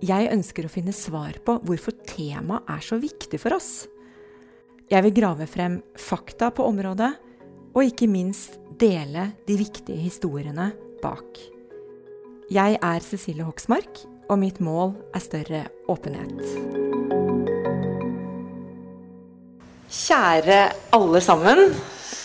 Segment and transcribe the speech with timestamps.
[0.00, 3.84] Jeg ønsker å finne svar på hvorfor temaet er så viktig for oss.
[4.90, 7.12] Jeg vil grave frem fakta på området,
[7.70, 10.70] og ikke minst dele de viktige historiene
[11.04, 11.38] bak.
[12.50, 16.89] Jeg er Cecilie Hoksmark, og mitt mål er større åpenhet.
[19.90, 20.58] Kjære
[20.94, 21.72] alle sammen.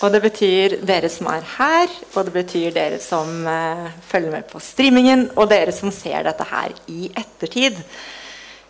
[0.04, 4.46] Og det betyr dere som er her, og det betyr dere som uh, følger med
[4.52, 7.80] på streamingen, og dere som ser dette her i ettertid.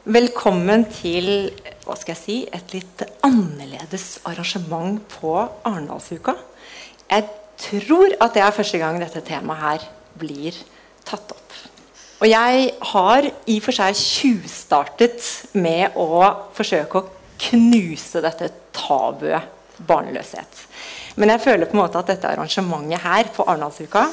[0.05, 1.49] Velkommen til
[1.83, 5.33] hva skal jeg si, et litt annerledes arrangement på
[5.65, 6.37] Arendalsuka.
[7.09, 7.27] Jeg
[7.59, 9.87] tror at det er første gang dette temaet her
[10.21, 10.63] blir
[11.03, 11.59] tatt opp.
[12.23, 15.25] Og jeg har i og for seg tjuvstartet
[15.57, 17.09] med å forsøke å
[17.49, 19.51] knuse dette tabuet
[19.87, 20.61] barnløshet.
[21.19, 24.05] Men jeg føler på en måte at dette arrangementet her på Arendalsuka,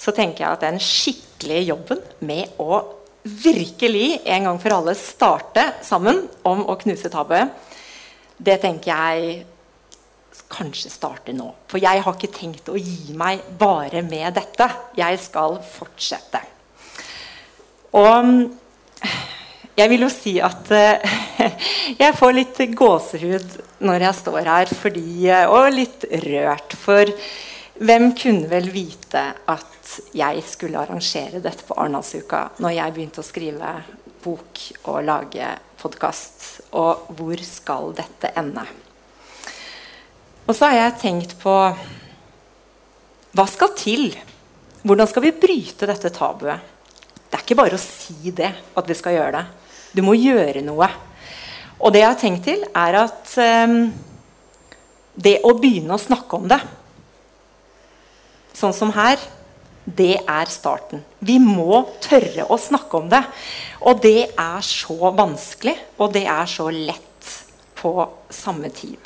[0.00, 2.82] så tenker jeg at den skikkelige jobben med å
[3.24, 7.52] virkelig en gang for alle starte sammen om å knuse tabuet,
[8.36, 9.44] det tenker jeg
[10.52, 11.46] kanskje starter nå.
[11.70, 14.68] For jeg har ikke tenkt å gi meg bare med dette.
[14.98, 16.42] Jeg skal fortsette.
[17.94, 18.34] Og
[19.74, 21.14] jeg vil jo si at uh,
[22.02, 26.76] jeg får litt gåsehud når jeg står her, fordi, uh, og litt rørt.
[26.78, 27.10] For
[27.82, 33.26] hvem kunne vel vite at jeg skulle arrangere dette på Arendalsuka når jeg begynte å
[33.26, 33.72] skrive
[34.24, 35.50] bok og lage
[35.82, 36.46] podkast?
[36.78, 38.62] Og hvor skal dette ende?
[40.44, 41.56] Og så har jeg tenkt på
[43.34, 44.12] hva skal til?
[44.84, 46.70] Hvordan skal vi bryte dette tabuet?
[47.26, 49.63] Det er ikke bare å si det, at vi skal gjøre det.
[49.94, 50.88] Du må gjøre noe.
[51.78, 53.34] Og det jeg har tenkt til, er at
[53.68, 53.78] um,
[55.14, 56.60] det å begynne å snakke om det,
[58.54, 59.20] sånn som her,
[59.84, 61.02] det er starten.
[61.20, 63.20] Vi må tørre å snakke om det.
[63.84, 67.32] Og det er så vanskelig, og det er så lett
[67.76, 67.92] på
[68.32, 69.02] samme tid.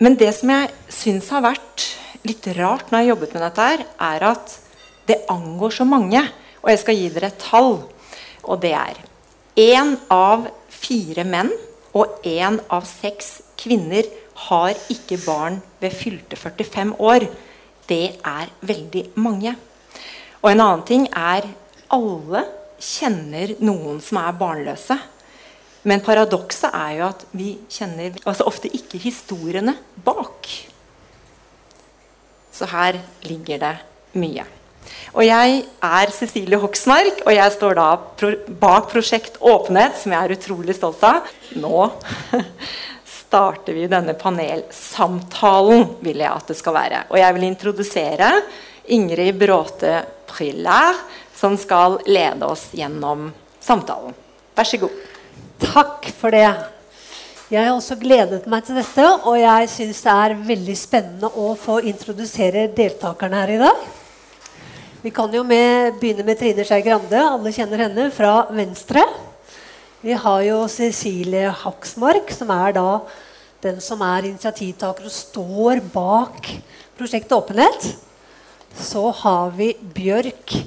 [0.00, 1.86] Men det som jeg syns har vært
[2.28, 4.54] litt rart når jeg har jobbet med dette, her, er at
[5.08, 6.22] det angår så mange.
[6.60, 7.74] Og jeg skal gi dere et tall.
[8.44, 9.00] Og det er
[9.60, 11.50] én av fire menn
[11.96, 14.06] og én av seks kvinner
[14.48, 17.26] har ikke barn ved fylte 45 år.
[17.88, 19.56] Det er veldig mange.
[20.40, 21.48] Og en annen ting er
[21.92, 22.44] alle
[22.80, 24.96] kjenner noen som er barnløse.
[25.82, 29.74] Men paradokset er jo at vi kjenner altså ofte ikke historiene
[30.04, 30.48] bak.
[32.52, 33.76] Så her ligger det
[34.20, 34.44] mye.
[35.10, 37.88] Og jeg er Cecilie Hoksmark, og jeg står da
[38.62, 41.26] bak Prosjekt åpenhet, som jeg er utrolig stolt av.
[41.58, 41.88] Nå
[43.30, 47.04] starter vi denne panelsamtalen, vil jeg at det skal være.
[47.10, 48.32] Og jeg vil introdusere
[48.90, 50.98] Ingrid Bråte Prillær,
[51.34, 53.30] som skal lede oss gjennom
[53.62, 54.14] samtalen.
[54.54, 54.98] Vær så god.
[55.60, 56.48] Takk for det.
[57.50, 61.52] Jeg har også gledet meg til dette, og jeg syns det er veldig spennende å
[61.58, 63.88] få introdusere deltakerne her i dag.
[65.00, 67.16] Vi kan jo med, begynne med Trine Skei Grande.
[67.16, 69.00] Alle kjenner henne fra Venstre.
[70.04, 72.84] Vi har jo Cecilie Haksmark, som er da
[73.64, 76.50] den som er initiativtaker og står bak
[77.00, 77.88] prosjektet Åpenhet.
[78.76, 80.58] Så har vi Bjørk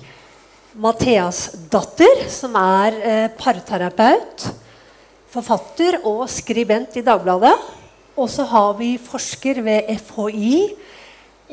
[0.82, 4.48] Matheasdatter, som er eh, parterapeut,
[5.30, 7.54] forfatter og skribent i Dagbladet.
[8.18, 10.56] Og så har vi forsker ved FHI,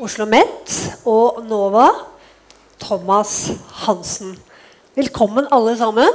[0.01, 1.91] Oslo OsloMet og NOVA,
[2.81, 3.51] Thomas
[3.85, 4.33] Hansen.
[4.97, 6.09] Velkommen, alle sammen.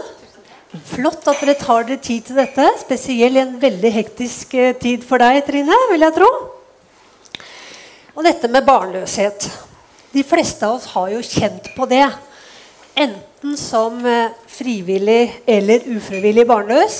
[0.85, 2.67] Flott at dere tar dere tid til dette.
[2.83, 5.77] Spesielt i en veldig hektisk eh, tid for deg, Trine.
[5.93, 6.31] vil jeg tro.
[8.17, 9.47] Og dette med barnløshet.
[10.13, 12.05] De fleste av oss har jo kjent på det.
[12.99, 16.99] Enten som eh, frivillig eller ufrivillig barnløs,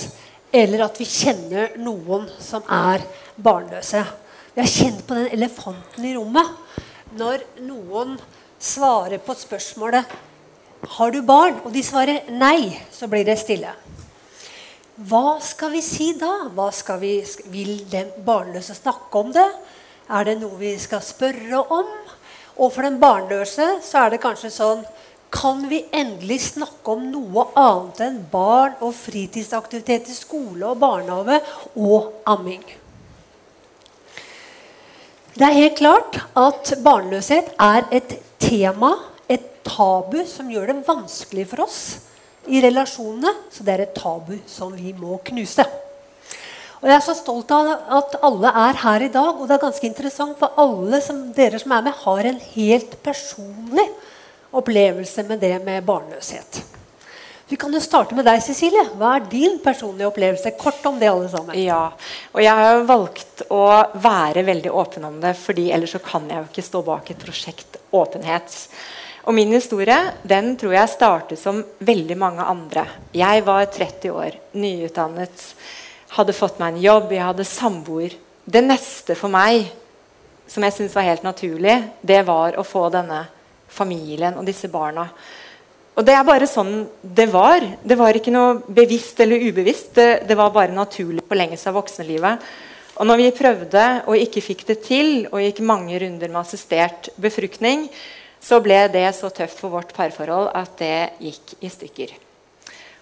[0.55, 3.03] eller at vi kjenner noen som er
[3.37, 4.05] barnløse.
[4.55, 6.55] Vi har kjent på den elefanten i rommet.
[7.17, 8.15] Når noen
[8.59, 10.05] svarer på spørsmålet
[10.89, 13.73] 'Har du barn?' og de svarer nei, så blir det stille.
[14.97, 16.49] Hva skal vi si da?
[16.55, 19.49] Hva skal Vi, vil den barnløse snakke om det?
[20.09, 21.87] Er det noe vi skal spørre om?
[22.57, 24.87] Og for den barnløse så er det kanskje sånn
[25.31, 31.41] Kan vi endelig snakke om noe annet enn barn og fritidsaktivitet i skole og barnehage
[31.75, 32.63] og amming?
[35.37, 38.15] Det er helt klart at barnløshet er et
[38.47, 38.95] tema,
[39.29, 41.81] et tabu, som gjør det vanskelig for oss
[42.47, 43.33] i relasjonene.
[43.51, 45.67] Så det er et tabu som vi må knuse.
[46.77, 49.35] Og Jeg er så stolt av at alle er her i dag.
[49.35, 52.99] Og det er ganske interessant, for alle som, dere som er med, har en helt
[53.03, 53.89] personlig
[54.57, 56.63] opplevelse med det med barnløshet.
[57.49, 58.83] Vi kan jo starte med deg, Cecilie.
[58.99, 60.51] Hva er din personlige opplevelse?
[60.59, 61.55] Kort om det, alle sammen.
[61.61, 61.93] Ja,
[62.33, 63.63] og Jeg har jo valgt å
[64.03, 67.23] være veldig åpen om det, fordi ellers så kan jeg jo ikke stå bak et
[67.23, 68.57] prosjekt åpenhet.
[69.27, 72.87] Og min historie den tror jeg startet som veldig mange andre.
[73.15, 75.47] Jeg var 30 år, nyutdannet
[76.19, 78.15] hadde fått meg en jobb, jeg hadde samboer.
[78.45, 79.71] Det neste for meg,
[80.51, 83.25] som jeg syntes var helt naturlig, det var å få denne
[83.71, 85.09] familien og disse barna.
[85.97, 87.65] Og det er bare sånn det var.
[87.81, 89.95] Det var ikke noe bevisst eller ubevisst.
[89.97, 92.45] Det, det var bare naturlig forlengelse av voksenlivet.
[92.97, 97.09] Og når vi prøvde og ikke fikk det til, og gikk mange runder med assistert
[97.21, 97.87] befruktning,
[98.41, 102.13] så ble det så tøft for vårt parforhold at det gikk i stykker.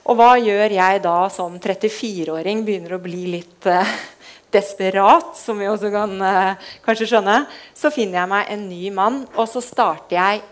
[0.04, 2.62] Og hva gjør jeg da som 34-åring?
[2.66, 3.82] Begynner å bli litt uh,
[4.54, 7.40] desperat, som vi også kan uh, kanskje skjønne.
[7.74, 10.44] Så finner jeg meg en ny mann, og så starter jeg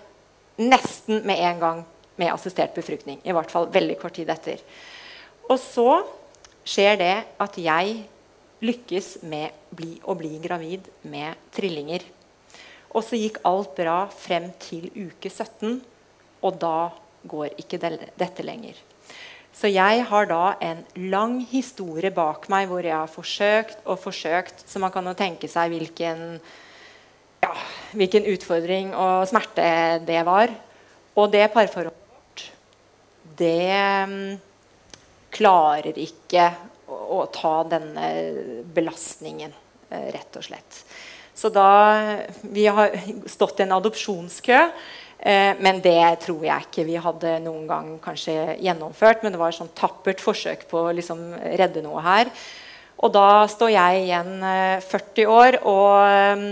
[0.63, 1.83] nesten med en gang
[2.21, 3.21] med assistert befruktning.
[3.25, 4.63] I hvert fall veldig kort tid etter.
[5.49, 6.03] Og så
[6.65, 8.03] skjer det at jeg
[8.63, 12.05] lykkes med bli, å bli gravid med trillinger.
[12.93, 15.81] Og så gikk alt bra frem til uke 17,
[16.43, 16.93] og da
[17.29, 18.77] går ikke dette lenger.
[19.53, 20.81] Så jeg har da en
[21.13, 24.65] lang historie bak meg hvor jeg har forsøkt og forsøkt.
[24.65, 26.39] Så man kan jo tenke seg hvilken,
[27.45, 27.53] ja,
[27.93, 29.67] hvilken utfordring og smerte
[30.09, 30.55] det var.
[31.13, 32.02] Og det parforholdet
[33.39, 34.17] det um,
[35.33, 36.49] klarer ikke
[36.87, 38.09] å, å, ta denne
[38.75, 39.55] belastningen,
[39.93, 40.83] uh, rett og slett.
[41.35, 41.69] Så da
[42.43, 42.93] Vi har
[43.31, 44.67] stått i en adopsjonskø.
[45.23, 49.23] Eh, men det tror jeg ikke vi hadde noen gang kanskje gjennomført.
[49.23, 51.23] Men det var et sånn tappert forsøk på å liksom
[51.61, 52.33] redde noe her.
[53.03, 56.45] Og da står jeg igjen 40 eh, år og um,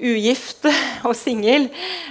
[0.00, 0.66] ugift
[1.08, 1.68] og singel.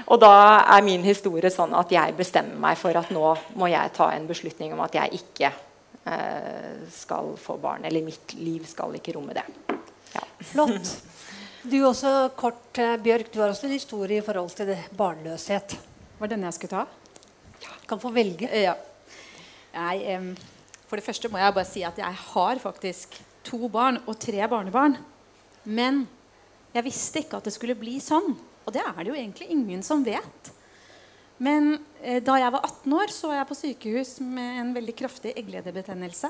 [0.07, 0.33] Og da
[0.75, 4.27] er min historie sånn at jeg bestemmer meg for at nå må jeg ta en
[4.29, 7.85] beslutning om at jeg ikke eh, skal få barn.
[7.89, 9.45] Eller mitt liv skal ikke romme det.
[10.15, 10.25] Ja.
[10.51, 10.95] Flott.
[11.69, 15.75] Du også, kort, eh, Bjørk, du har også en historie i forhold til barnløshet.
[16.19, 16.85] Var det denne jeg skulle ta?
[17.59, 18.47] Ja, kan få velge.
[18.55, 18.77] Ja.
[19.75, 20.31] Nei, um,
[20.87, 24.47] for det første må jeg bare si at jeg har faktisk to barn og tre
[24.49, 24.97] barnebarn.
[25.65, 26.07] Men
[26.73, 28.33] jeg visste ikke at det skulle bli sånn.
[28.65, 30.51] Og det er det jo egentlig ingen som vet.
[31.39, 34.95] Men eh, da jeg var 18 år, så var jeg på sykehus med en veldig
[34.99, 36.29] kraftig eggledebetennelse.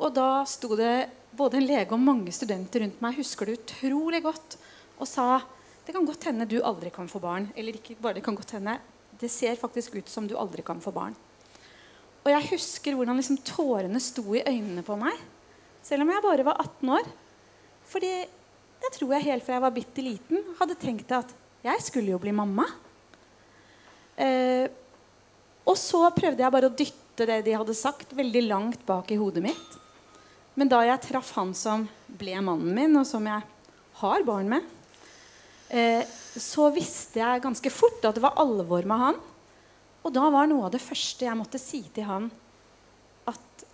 [0.00, 4.22] Og da sto det både en lege og mange studenter rundt meg husker det utrolig
[4.24, 4.56] godt
[5.00, 5.26] og sa
[5.86, 7.48] det kan godt hende du aldri kan få barn.
[7.58, 8.76] Eller ikke bare det kan godt hende.
[9.20, 11.16] Det ser faktisk ut som du aldri kan få barn.
[12.20, 15.16] Og jeg husker hvordan liksom tårene sto i øynene på meg.
[15.82, 17.08] Selv om jeg bare var 18 år.
[17.90, 18.12] Fordi
[18.80, 21.34] jeg tror jeg helt fra jeg var bitte liten hadde tenkt at
[21.64, 22.64] jeg skulle jo bli mamma.
[24.16, 24.66] Eh,
[25.68, 29.18] og så prøvde jeg bare å dytte det de hadde sagt, veldig langt bak i
[29.20, 29.76] hodet mitt.
[30.56, 31.86] Men da jeg traff han som
[32.20, 33.44] ble mannen min, og som jeg
[34.00, 34.64] har barn med,
[35.68, 36.02] eh,
[36.36, 39.20] så visste jeg ganske fort at det var alvor med han.
[40.00, 42.30] Og da var noe av det første jeg måtte si til han,
[43.28, 43.66] at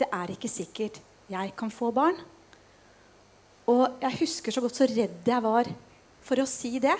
[0.00, 1.00] det er ikke sikkert
[1.30, 2.18] jeg kan få barn.
[3.70, 5.68] Og jeg husker så godt så redd jeg var
[6.26, 6.96] for å si det.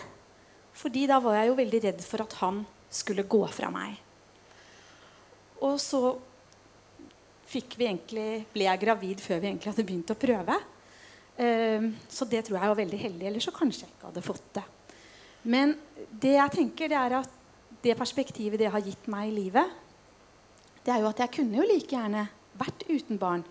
[0.77, 3.97] Fordi da var jeg jo veldig redd for at han skulle gå fra meg.
[5.67, 6.03] Og så
[7.50, 10.59] vi egentlig, ble jeg gravid før vi egentlig hadde begynt å prøve.
[11.41, 13.27] Uh, så det tror jeg var veldig heldig.
[13.27, 14.65] Eller så kanskje jeg ikke hadde fått det.
[15.50, 15.75] Men
[16.23, 17.37] det jeg tenker, det er at
[17.83, 19.79] det perspektivet det har gitt meg i livet,
[20.85, 22.27] det er jo at jeg kunne jo like gjerne
[22.61, 23.43] vært uten barn.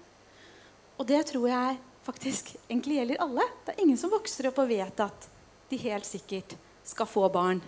[0.99, 1.77] Og det tror jeg
[2.09, 3.45] faktisk egentlig gjelder alle.
[3.65, 5.29] Det er ingen som vokser opp og vet at
[5.69, 6.55] de helt sikkert
[6.87, 7.61] skal få barn.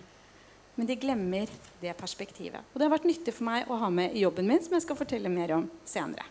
[0.74, 1.50] Men de glemmer
[1.82, 2.64] det perspektivet.
[2.72, 4.86] Og det har vært nyttig for meg å ha med i jobben min, som jeg
[4.86, 6.24] skal fortelle mer om senere.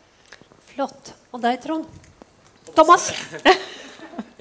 [0.72, 1.13] Flott.
[1.32, 1.88] Og deg, Trond?
[2.75, 3.12] Thomas?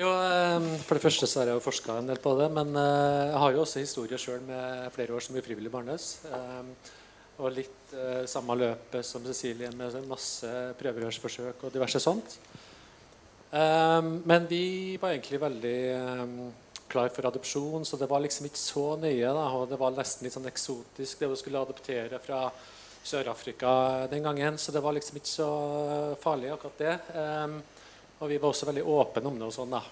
[0.00, 2.48] Jo, ehm, For det første så har jeg jo forska en del på det.
[2.56, 6.06] Men eh, jeg har jo også historie sjøl med flere år som ufrivillig barnløs.
[6.30, 6.72] ehm,
[7.40, 10.48] Og litt eh, samme løpet som Cecilie, med masse
[10.80, 12.38] prøverørsforsøk og diverse sånt.
[13.50, 16.52] Ehm, Men vi var egentlig veldig ehm,
[16.90, 19.26] klar for adopsjon, så det var liksom ikke så nøye.
[19.26, 22.50] da, Og det var nesten litt sånn eksotisk det å skulle adoptere fra
[23.04, 24.58] Sør-Afrika den gangen.
[24.58, 25.50] Så det var liksom ikke så
[26.20, 26.98] farlig, akkurat det.
[27.14, 27.62] Ehm,
[28.20, 29.46] og vi var også veldig åpne om det.
[29.46, 29.82] og sånn da.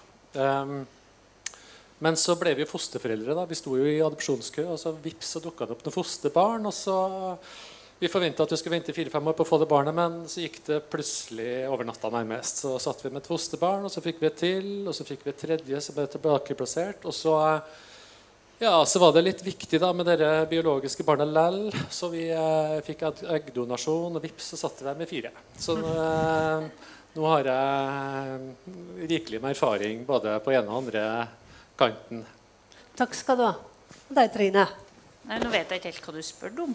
[1.99, 3.35] Men så ble vi jo fosterforeldre.
[3.35, 3.45] da.
[3.45, 6.65] Vi sto jo i adopsjonskø, og så vips, så dukka det opp noen fosterbarn.
[6.65, 7.37] og så...
[7.99, 10.39] Vi forventa at vi skulle vente fire-fem år på å få det barnet, men så
[10.39, 12.61] gikk det plutselig over natta nærmest.
[12.63, 15.25] Så satt vi med et fosterbarn, og så fikk vi et til, og så fikk
[15.25, 17.03] vi et tredje som ble tilbakeplassert.
[17.03, 17.35] Og så,
[18.63, 21.59] ja, så var det litt viktig da med dere biologiske barnet lell,
[21.91, 23.03] så vi eh, fikk
[23.35, 25.35] eggdonasjon, og vips, så satt vi med fire.
[25.59, 26.67] Så eh,
[27.19, 31.07] nå har jeg rikelig med erfaring både på ene og andre
[31.75, 32.23] kanten.
[32.95, 33.57] Takk skal du ha.
[34.07, 34.69] Og deg, Trine?
[35.29, 36.71] Nei, Nå vet jeg ikke helt hva du spør om.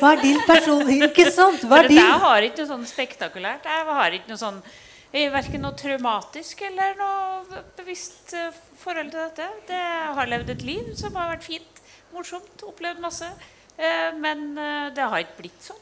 [0.00, 0.88] Hva er din person...
[1.06, 1.62] Ikke sant?
[1.62, 3.68] Hva er din jeg har ikke noe sånn spektakulært.
[3.70, 4.60] Jeg har ikke noe sånn
[5.08, 9.46] Verken noe traumatisk eller noe bevisst eh, forhold til dette.
[9.70, 9.78] Det
[10.18, 11.80] har levd et liv som har vært fint,
[12.12, 13.30] morsomt, opplevd masse.
[13.78, 15.80] Eh, Men eh, det har ikke blitt sånn.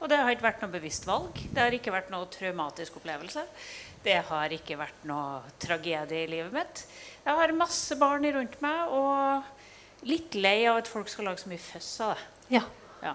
[0.00, 1.40] Og det har ikke vært noe bevisst valg.
[1.40, 3.46] Det har ikke vært noe traumatisk opplevelse.
[4.04, 6.84] Det har ikke vært noe tragedie i livet mitt.
[7.24, 9.59] Jeg har masse barn rundt meg og
[10.08, 12.28] litt lei av at folk skal lage så mye føss av det.
[12.56, 12.62] Ja,
[13.02, 13.14] Ja.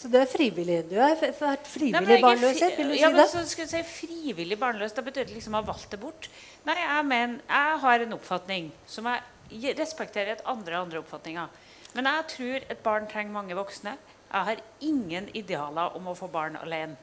[0.00, 0.88] Så du er frivillig?
[0.88, 2.56] Du har vært frivillig er barnløs?
[2.56, 3.26] fri- Vil du si ja, men det?
[3.28, 4.94] så skal jeg si frivillig barnløs.
[4.96, 6.28] Det betyr liksom å ha valgt det bort.
[6.64, 11.48] Nei, jeg, mener, jeg har en oppfatning som jeg respekterer at andre har andre oppfatninger.
[11.92, 13.92] Men jeg tror et barn trenger mange voksne.
[14.32, 16.96] Jeg har ingen idealer om å få barn alene.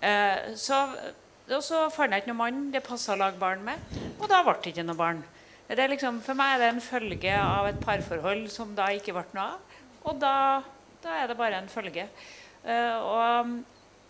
[0.00, 0.78] Eh, så,
[1.50, 3.76] og så fant jeg ikke noen mann det passa å lage barn med,
[4.20, 5.20] og da ble det ikke noe barn.
[5.68, 9.50] Liksom, for meg er det en følge av et parforhold som da ikke ble noe
[9.52, 9.78] av.
[10.08, 10.34] Og da,
[11.04, 12.06] da er det bare en følge.
[12.64, 13.50] Uh, og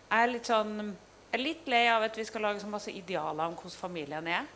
[0.09, 0.95] jeg er litt sånn
[1.29, 4.31] jeg er litt lei av at vi skal lage så masse idealer om hvordan familien
[4.33, 4.47] er.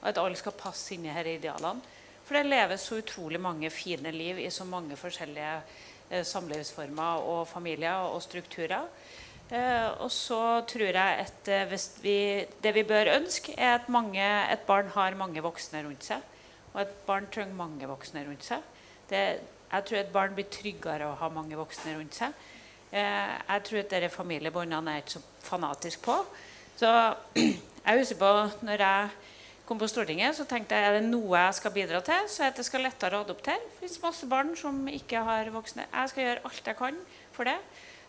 [0.00, 1.98] Og at alle skal passe inn i disse idealene.
[2.24, 5.52] For det leves så utrolig mange fine liv i så mange forskjellige
[6.08, 8.86] eh, samlivsformer og familier og strukturer.
[9.52, 11.52] Eh, og så tror jeg at
[12.00, 12.16] vi,
[12.64, 16.24] det vi bør ønske, er at mange, et barn har mange voksne rundt seg.
[16.72, 18.64] Og et barn trenger mange voksne rundt seg.
[19.10, 19.22] Det,
[19.72, 22.32] jeg tror et barn blir tryggere å ha mange voksne rundt seg.
[22.92, 26.16] Eh, jeg tror at dere familiebåndene er ikke så fanatisk på.
[26.76, 26.88] Så
[27.86, 28.32] jeg husker på
[28.66, 29.12] når jeg
[29.68, 32.50] kom på Stortinget, så tenkte jeg er det noe jeg skal bidra til, så er
[32.50, 33.62] det at det skal lettere å adoptere.
[33.62, 35.86] Det finnes masse barn som ikke har voksne.
[35.88, 37.00] Jeg skal gjøre alt jeg kan
[37.32, 37.58] for det.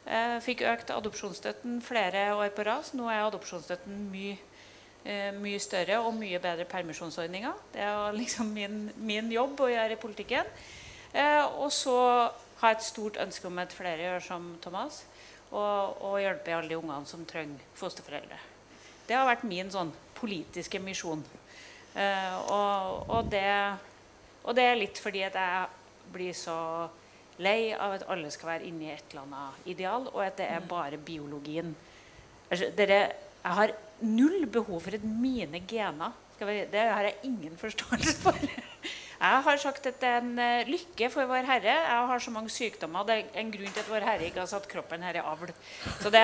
[0.03, 2.83] Jeg fikk økt adopsjonsstøtten flere år på rad.
[2.83, 4.52] så Nå er adopsjonsstøtten mye, eh,
[5.35, 7.57] mye større og mye bedre permisjonsordninger.
[7.73, 10.47] Det er liksom min, min jobb å gjøre i politikken.
[11.13, 11.97] Eh, og så
[12.61, 15.03] har jeg et stort ønske om at flere gjør som Thomas,
[15.51, 18.39] og, og hjelper alle de ungene som trenger fosterforeldre.
[19.05, 21.21] Det har vært min sånn politiske misjon.
[21.93, 23.45] Eh, og, og, det,
[24.47, 26.57] og det er litt fordi at jeg blir så
[27.43, 30.65] lei av at alle skal være inni et eller annet ideal, og at det er
[30.69, 31.75] bare biologien.
[32.49, 32.99] Altså, dere,
[33.43, 38.37] jeg har null behov for at mine gener Det har jeg ingen forståelse for.
[39.23, 41.75] Jeg har sagt at det er en eh, lykke for Vår Herre.
[41.85, 43.05] Jeg har så mange sykdommer.
[43.07, 45.53] Det er en grunn til at Vår Herre ikke har satt kroppen her i avl.
[46.01, 46.23] Så det,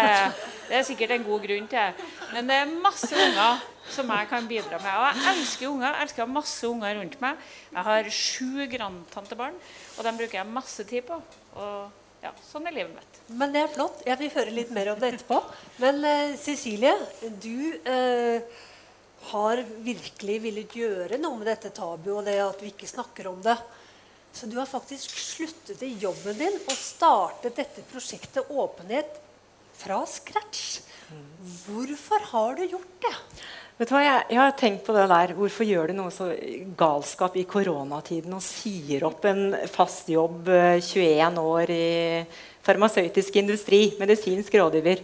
[0.67, 2.09] det er sikkert en god grunn til det.
[2.33, 4.91] Men det er masse unger som jeg kan bidra med.
[4.91, 5.93] Og jeg elsker unger.
[5.93, 7.47] Jeg elsker masse unger rundt meg.
[7.71, 9.55] Jeg har sju grandtantebarn,
[9.95, 11.21] og dem bruker jeg masse tid på.
[11.55, 13.19] Og ja, sånn er livet mitt.
[13.39, 14.01] Men det er flott.
[14.07, 15.39] Jeg vil høre litt mer om det etterpå.
[15.79, 16.95] Men eh, Cecilie,
[17.39, 18.59] du eh,
[19.31, 23.39] har virkelig villet gjøre noe med dette tabu og det at vi ikke snakker om
[23.45, 23.55] det.
[24.35, 29.17] Så du har faktisk sluttet i jobben din og startet dette prosjektet Åpenhet
[29.79, 30.81] fra scratch.
[31.65, 33.15] Hvorfor har du gjort det?
[33.79, 35.31] Vet du hva, jeg, jeg har tenkt på det der.
[35.37, 36.25] Hvorfor gjør du noe så
[36.75, 41.85] galskap i koronatiden og sier opp en fast jobb, eh, 21 år i
[42.67, 44.99] farmasøytisk industri, medisinsk rådgiver?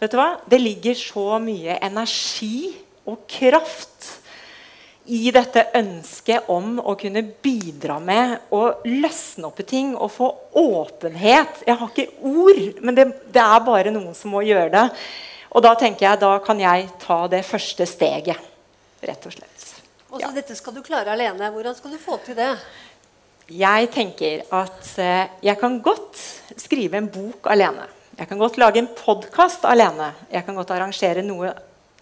[0.00, 0.30] Vet du hva?
[0.48, 2.72] Det ligger så mye energi
[3.04, 4.08] og kraft
[5.04, 10.32] i dette ønsket om å kunne bidra med å løsne opp i ting og få
[10.64, 11.60] åpenhet.
[11.68, 14.88] Jeg har ikke ord, men det, det er bare noen som må gjøre det.
[15.54, 18.48] Og da tenker jeg, da kan jeg ta det første steget,
[19.06, 19.68] rett og slett.
[20.10, 21.50] Og så Dette skal du klare alene.
[21.54, 22.50] Hvordan skal du få til det?
[23.54, 26.20] Jeg tenker at eh, jeg kan godt
[26.58, 27.86] skrive en bok alene.
[28.14, 30.12] Jeg kan godt lage en podkast alene.
[30.30, 31.50] Jeg kan godt arrangere noe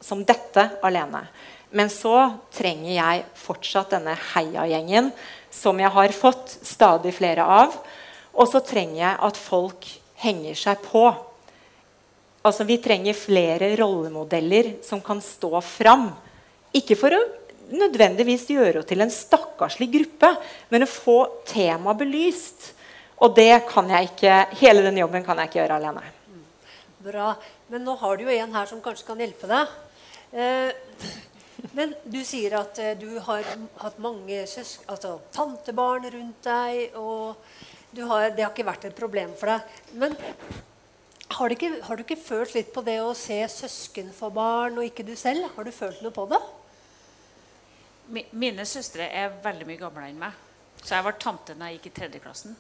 [0.01, 1.25] som dette alene.
[1.73, 5.11] Men så trenger jeg fortsatt denne heiagjengen
[5.53, 7.77] som jeg har fått stadig flere av.
[8.33, 9.89] Og så trenger jeg at folk
[10.23, 11.07] henger seg på.
[12.43, 16.11] Altså, Vi trenger flere rollemodeller som kan stå fram.
[16.75, 17.23] Ikke for å
[17.73, 20.33] nødvendigvis gjøre henne til en stakkarslig gruppe,
[20.73, 21.19] men å få
[21.49, 22.73] temaet belyst.
[23.23, 26.03] Og det kan jeg ikke, hele den jobben kan jeg ikke gjøre alene.
[27.03, 27.35] Bra.
[27.71, 29.77] Men nå har du jo en her som kanskje kan hjelpe deg.
[30.33, 30.73] Eh,
[31.77, 33.47] men du sier at eh, du har
[33.85, 36.99] hatt mange søsk altså, tantebarn rundt deg.
[36.99, 37.39] og
[38.11, 39.81] har, Det har ikke vært et problem for deg.
[40.03, 40.17] Men
[41.37, 44.79] har du, ikke, har du ikke følt litt på det å se søsken få barn,
[44.79, 45.49] og ikke du selv?
[45.57, 46.41] Har du følt noe på det?
[48.37, 50.41] Mine søstre er veldig mye gamlere enn meg.
[50.83, 52.57] Så jeg var tante da jeg gikk i tredje klassen.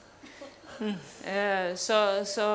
[0.79, 0.95] Mm.
[0.95, 1.99] Uh, så,
[2.29, 2.47] så,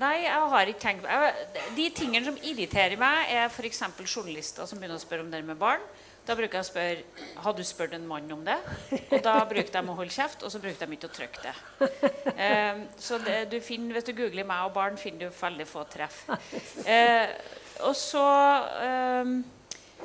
[0.00, 3.82] Nei, jeg har ikke tenkt jeg, De tingene som irriterer meg, er f.eks.
[4.06, 5.82] journalister som begynner å spørre om det med barn.
[6.30, 8.58] Da bruker jeg å spørre Har du spurt en mann om det.
[9.10, 11.54] Og da bruker de å holde kjeft, og så bruker de ikke å trykke det.
[12.40, 15.82] Eh, så det, du finner, hvis du googler meg og barn, finner du veldig få
[15.92, 16.22] treff.
[16.86, 17.34] Eh,
[17.84, 18.22] og så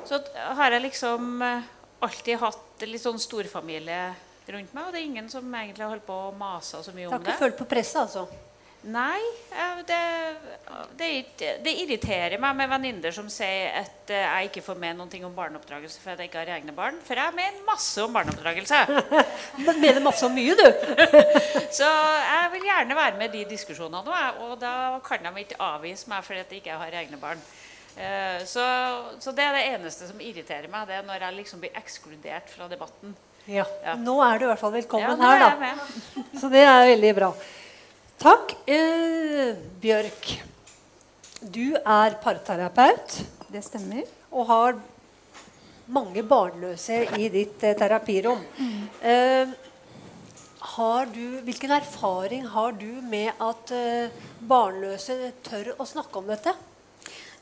[0.06, 0.20] så
[0.58, 1.68] har jeg liksom eh,
[2.04, 4.00] alltid hatt litt sånn storfamilie
[4.46, 4.82] rundt meg.
[4.84, 7.22] Og det er ingen som egentlig har holdt på å mase så mye om det.
[7.24, 8.26] Du har ikke følt på presset, altså?
[8.86, 9.18] Nei.
[9.86, 9.98] Det,
[10.98, 11.08] det,
[11.64, 15.34] det, irriterer meg med venninner som sier at eh, jeg ikke får med noe om
[15.34, 17.00] barneoppdragelse fordi jeg ikke har egne barn.
[17.06, 18.84] For jeg mener masse om barneoppdragelse.
[19.66, 20.66] Men mener masse om mye, du.
[21.80, 24.74] så jeg vil gjerne være med i de diskusjonene, og da
[25.06, 27.42] kan de ikke avvise meg fordi jeg ikke har egne barn.
[27.96, 28.64] Eh, så,
[29.18, 32.54] så, det er det eneste som irriterer meg, det er når jeg liksom blir ekskludert
[32.54, 33.18] fra debatten.
[33.46, 33.66] Ja.
[33.82, 33.98] ja.
[33.98, 35.76] Nå er du i hvert fall velkommen ja, her, da.
[36.40, 37.34] Så det er veldig bra.
[38.16, 38.54] Takk.
[38.64, 40.30] Eh, Bjørk,
[41.40, 43.18] du er parterapeut.
[43.52, 44.06] Det stemmer.
[44.32, 44.78] Og har
[45.92, 48.40] mange barnløse i ditt eh, terapirom.
[48.56, 48.88] Mm.
[49.12, 49.54] Eh,
[51.12, 56.56] du, hvilken erfaring har du med at eh, barnløse tør å snakke om dette?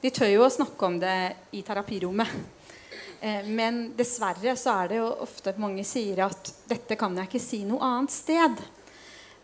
[0.03, 1.17] De tør jo å snakke om det
[1.55, 2.35] i terapirommet.
[3.23, 7.47] Eh, men dessverre så er det jo ofte mange sier at 'dette kan jeg ikke
[7.47, 8.67] si noe annet sted'.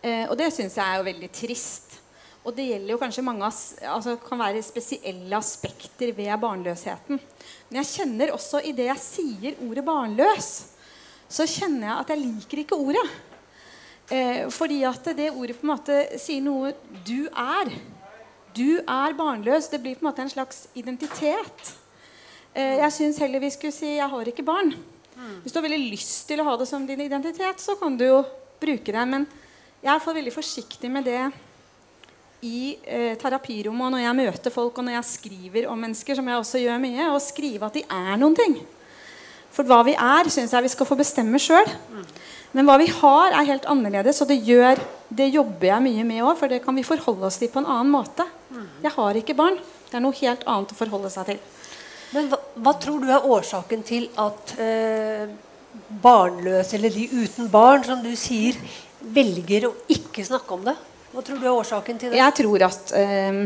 [0.02, 1.96] Eh, og det syns jeg er jo veldig trist.
[2.40, 7.20] Og det gjelder jo kanskje mange altså kan være spesielle aspekter ved barnløsheten.
[7.68, 10.52] Men jeg kjenner også i det jeg sier ordet 'barnløs',
[11.28, 13.04] så kjenner jeg at jeg liker ikke ordet.
[14.10, 16.72] Eh, fordi at det ordet på en måte sier noe
[17.06, 17.70] du er.
[18.56, 19.68] Du er barnløs.
[19.68, 21.74] Det blir på en måte en slags identitet.
[22.54, 24.74] Eh, jeg syns heller vi skulle si 'jeg har ikke barn'.
[25.42, 28.04] Hvis du har veldig lyst til å ha det som din identitet, så kan du
[28.04, 28.24] jo
[28.60, 29.08] bruke det.
[29.08, 29.26] Men
[29.80, 31.22] jeg er veldig forsiktig med det
[32.44, 36.28] i eh, terapirommet og når jeg møter folk og når jeg skriver om mennesker, som
[36.28, 38.60] jeg også gjør mye, å skrive at de er noen ting.
[39.50, 41.68] For hva vi er, syns jeg vi skal få bestemme sjøl.
[42.54, 46.22] Men hva vi har, er helt annerledes, og det, gjør, det jobber jeg mye med
[46.22, 46.32] òg.
[46.38, 48.26] For det kan vi forholde oss til på en annen måte.
[48.82, 49.58] Jeg har ikke barn.
[49.90, 51.40] Det er noe helt annet å forholde seg til.
[52.14, 55.26] Men hva, hva tror du er årsaken til at eh,
[56.02, 58.58] barnløse, eller de uten barn, som du sier,
[59.00, 60.76] velger å ikke snakke om det?
[61.10, 62.20] Hva tror du er årsaken til det?
[62.20, 63.40] Jeg tror at eh,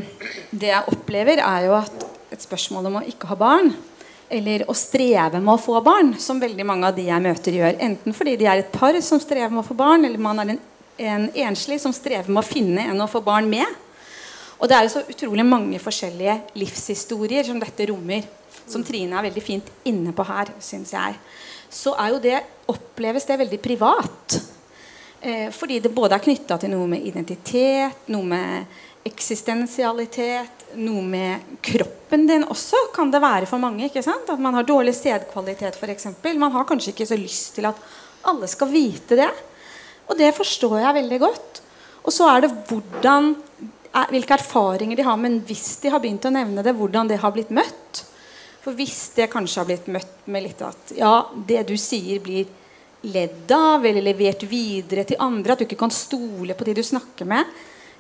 [0.53, 3.71] Det jeg opplever, er jo at et spørsmål om å ikke ha barn,
[4.35, 7.79] eller å streve med å få barn, som veldig mange av de jeg møter, gjør.
[7.87, 10.55] Enten fordi de er et par som strever med å få barn, eller man er
[10.57, 10.61] en,
[10.99, 13.69] en enslig som strever med å finne en å få barn med.
[14.59, 18.27] Og det er jo så utrolig mange forskjellige livshistorier som dette rommer.
[18.65, 21.17] Som Trine er veldig fint inne på her, syns jeg.
[21.69, 22.39] Så er jo det,
[22.71, 24.39] oppleves det veldig privat.
[25.25, 31.55] Eh, fordi det både er knytta til noe med identitet, noe med eksistensialitet, noe med
[31.65, 33.87] kroppen din også, kan det være for mange.
[33.87, 34.29] ikke sant?
[34.29, 36.11] At man har dårlig stedkvalitet, f.eks.
[36.37, 37.81] Man har kanskje ikke så lyst til at
[38.29, 39.31] alle skal vite det.
[40.13, 41.63] Og det forstår jeg veldig godt.
[42.05, 43.33] Og så er det hvordan
[44.11, 47.33] hvilke erfaringer de har, men hvis de har begynt å nevne det, hvordan det har
[47.33, 48.03] blitt møtt.
[48.61, 51.15] For hvis det kanskje har blitt møtt med litt at ja,
[51.49, 52.45] det du sier, blir
[53.05, 56.83] ledd av eller levert videre til andre, at du ikke kan stole på de du
[56.85, 57.49] snakker med,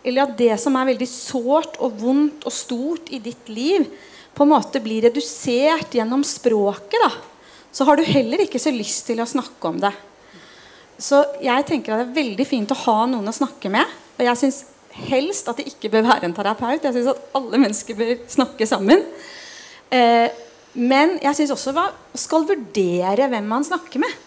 [0.04, 3.86] eller at det som er veldig sårt og vondt og stort i ditt liv,
[4.34, 7.12] på en måte blir redusert gjennom språket, da,
[7.74, 9.92] så har du heller ikke så lyst til å snakke om det.
[11.00, 13.88] Så jeg tenker at det er veldig fint å ha noen å snakke med.
[14.14, 14.60] Og jeg synes
[15.08, 16.84] helst at det ikke bør være en terapeut.
[16.84, 19.02] Jeg syns at alle mennesker bør snakke sammen.
[19.90, 20.28] Eh,
[20.74, 24.22] men jeg syns også man skal vurdere hvem man snakker med.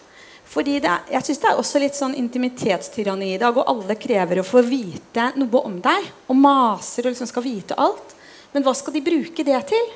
[0.48, 3.98] Fordi det er, jeg synes det er også litt sånn intimitetstyranni i dag, og alle
[4.00, 6.06] krever å få vite noe om deg.
[6.32, 8.14] Og maser og liksom skal vite alt.
[8.54, 9.90] Men hva skal de bruke det til?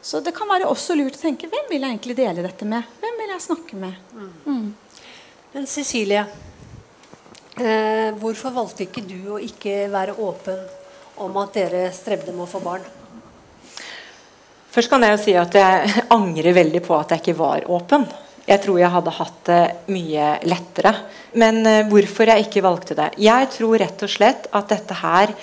[0.00, 2.86] Så det kan være også lurt å tenke hvem vil jeg egentlig dele dette med?
[3.02, 4.14] Hvem vil jeg snakke med?
[4.46, 4.70] Mm.
[5.52, 6.22] Men Cecilie,
[7.58, 10.62] eh, hvorfor valgte ikke du å ikke være åpen
[11.20, 12.86] om at dere strevde med å få barn?
[14.70, 18.06] Først kan jeg jo si at jeg angrer veldig på at jeg ikke var åpen.
[18.50, 19.62] Jeg tror jeg hadde hatt det
[19.94, 20.94] mye lettere.
[21.38, 23.12] Men uh, hvorfor jeg ikke valgte det?
[23.22, 25.34] Jeg tror rett og slett at dette her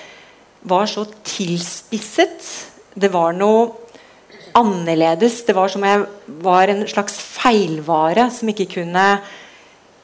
[0.68, 2.48] var så tilspisset.
[2.98, 3.70] Det var noe
[4.58, 5.44] annerledes.
[5.48, 6.04] Det var som jeg
[6.44, 9.08] var en slags feilvare som ikke kunne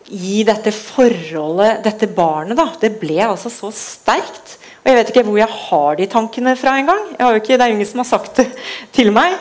[0.03, 2.67] gi dette forholdet, dette barnet, da.
[2.79, 4.57] Det ble altså så sterkt.
[4.83, 7.13] Og jeg vet ikke hvor jeg har de tankene fra engang.
[7.15, 8.49] Det er ingen som har sagt det
[8.95, 9.37] til meg.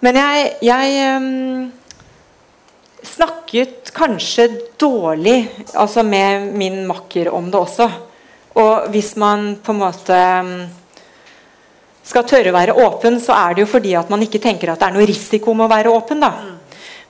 [0.00, 1.66] Men jeg, jeg um,
[3.06, 4.48] snakket kanskje
[4.80, 7.88] dårlig altså med min makker om det også.
[8.60, 10.54] Og hvis man på en måte um,
[12.06, 14.82] skal tørre å være åpen, så er det jo fordi at man ikke tenker at
[14.82, 16.22] det er noe risiko med å være åpen.
[16.22, 16.32] da.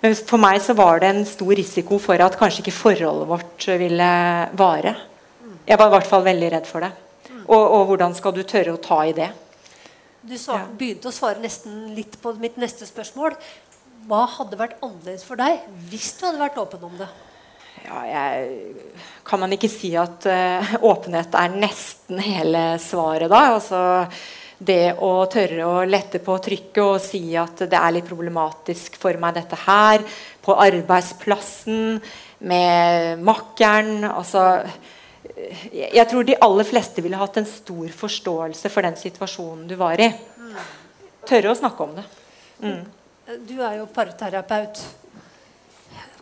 [0.00, 3.68] Men for meg så var det en stor risiko for at kanskje ikke forholdet vårt
[3.80, 4.10] ville
[4.56, 4.96] vare.
[5.66, 6.90] Jeg var i hvert fall veldig redd for det.
[7.50, 9.28] Og, og hvordan skal du tørre å ta i det?
[10.20, 13.36] Du sa, begynte å svare nesten litt på mitt neste spørsmål.
[14.08, 17.08] Hva hadde vært annerledes for deg hvis du hadde vært åpen om det?
[17.84, 18.74] Ja, jeg,
[19.26, 23.40] kan man ikke si at uh, åpenhet er nesten hele svaret, da?
[23.54, 23.80] Altså,
[24.60, 29.16] det å tørre å lette på trykket og si at det er litt problematisk for
[29.20, 30.04] meg, dette her.
[30.44, 32.00] På arbeidsplassen,
[32.40, 34.04] med makkeren.
[34.08, 34.62] Altså
[35.72, 40.00] Jeg tror de aller fleste ville hatt en stor forståelse for den situasjonen du var
[40.00, 40.10] i.
[41.28, 42.06] Tørre å snakke om det.
[42.60, 42.80] Mm.
[43.46, 44.80] Du er jo parterapeut.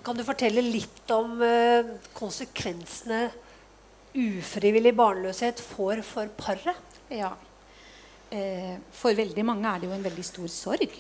[0.05, 3.29] Kan du fortelle litt om uh, konsekvensene
[4.19, 6.99] ufrivillig barnløshet får for paret?
[7.13, 7.33] Ja.
[8.31, 10.97] Eh, for veldig mange er det jo en veldig stor sorg.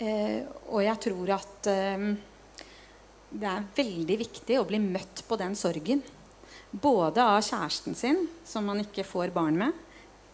[0.00, 0.40] Eh,
[0.72, 2.06] og jeg tror at eh,
[3.34, 6.02] det er veldig viktig å bli møtt på den sorgen.
[6.70, 9.82] Både av kjæresten sin, som man ikke får barn med,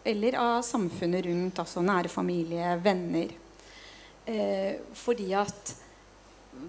[0.07, 3.35] eller av samfunnet rundt, altså nære familie, venner.
[4.25, 5.73] Eh, fordi at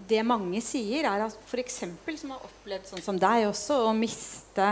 [0.08, 1.82] det mange sier, er at f.eks.
[2.20, 4.68] som har opplevd sånn som deg også, å miste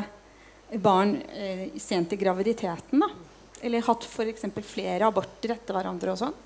[0.80, 3.02] barn eh, sent i graviditeten.
[3.02, 3.10] da
[3.60, 4.46] eller hatt f.eks.
[4.64, 6.14] flere aborter etter hverandre.
[6.14, 6.36] Og sånn.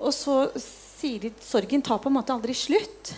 [0.00, 3.12] Og så sier de at sorgen tar på en måte aldri slutt.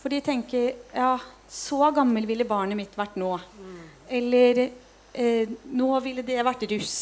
[0.00, 1.14] For de tenker ja,
[1.48, 3.32] så gammel ville barnet mitt vært nå.
[3.56, 3.78] Mm.
[4.20, 6.98] Eller eh, nå ville det vært russ.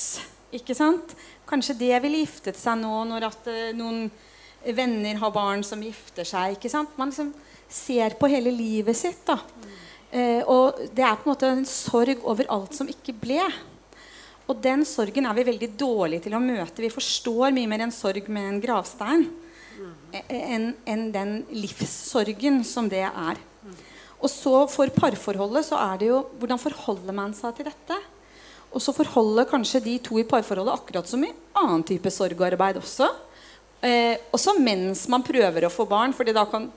[0.52, 1.14] Ikke sant?
[1.48, 4.10] Kanskje det ville giftet seg nå når at, eh, noen
[4.76, 6.56] venner har barn som gifter seg.
[6.56, 6.90] ikke sant?
[6.96, 7.32] Man liksom
[7.68, 9.24] ser på hele livet sitt.
[9.26, 9.38] da.
[10.12, 13.40] Eh, og det er på en måte en sorg over alt som ikke ble.
[14.48, 16.82] Og den sorgen er vi veldig dårlige til å møte.
[16.82, 19.30] Vi forstår mye mer en sorg med en gravstein
[20.28, 23.38] enn en den livssorgen som det er.
[24.22, 27.96] Og så for parforholdet så er det jo hvordan forholder man seg til dette?
[28.72, 33.08] Og så forholder kanskje de to i parforholdet akkurat som i annen type sorgarbeid også.
[33.82, 36.14] Eh, også mens man prøver å få barn.
[36.16, 36.70] fordi da kan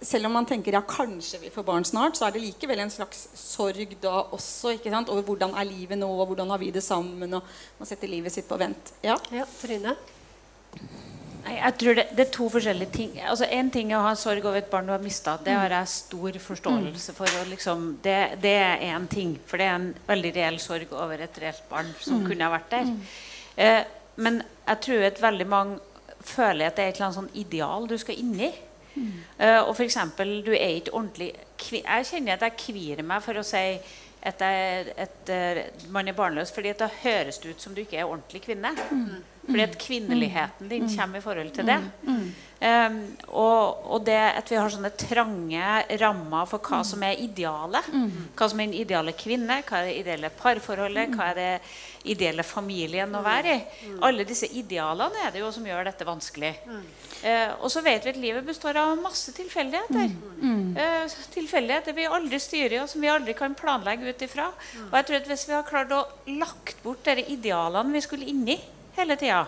[0.00, 2.92] selv om man tenker ja, kanskje vi får barn snart, så er det likevel en
[2.92, 5.10] slags sorg da også ikke sant?
[5.10, 7.34] over hvordan er livet nå, og hvordan har vi det sammen.
[7.34, 7.42] og
[7.80, 8.94] Man setter livet sitt på vent.
[9.02, 9.96] Ja, ja Trine?
[11.44, 13.12] Nei, jeg tror det, det, er to forskjellige ting.
[13.22, 15.36] Altså Én ting er å ha sorg over et barn du har mista.
[15.44, 17.40] Det har jeg stor forståelse for.
[17.50, 19.36] Liksom, det, det, er én ting.
[19.46, 22.26] For det er en veldig reell sorg over et reelt barn som mm.
[22.30, 22.90] kunne ha vært der.
[23.58, 23.82] Eh,
[24.18, 25.78] men jeg tror at veldig mange
[26.20, 28.50] føler at det er et eller annet sånn ideal du skal inn i.
[28.98, 29.98] Uh, og f.eks.
[30.18, 31.28] du er ikke ordentlig
[31.70, 33.60] Jeg kjenner at jeg kvier meg for å si
[34.26, 35.60] at, jeg, at uh,
[35.94, 38.72] man er barnløs, fordi da høres det ut som du ikke er ordentlig kvinne.
[38.90, 39.20] Mm.
[39.48, 41.80] Fordi at kvinneligheten din kommer i forhold til det.
[42.58, 42.96] Um,
[43.38, 45.66] og, og, det at vi har sånne trange
[46.00, 47.86] rammer for hva som er idealet.
[48.36, 51.52] Hva som er den ideale kvinne, hva er det ideelle parforholdet, hva er det
[52.10, 53.92] ideelle familien å være i.
[54.06, 56.52] Alle disse idealene er det jo som gjør dette vanskelig.
[57.22, 60.10] Eh, og så vet vi at livet består av masse tilfeldigheter.
[60.38, 60.76] Mm.
[60.78, 64.48] Eh, tilfeldigheter vi aldri styrer, og som vi aldri kan planlegge ut ifra.
[64.88, 66.06] Og jeg tror at Hvis vi har klart å
[66.38, 68.58] lagt bort de idealene vi skulle inn i
[68.98, 69.46] hele tida,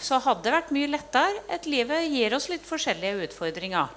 [0.00, 3.92] så hadde det vært mye lettere Et livet gir oss litt forskjellige utfordringer.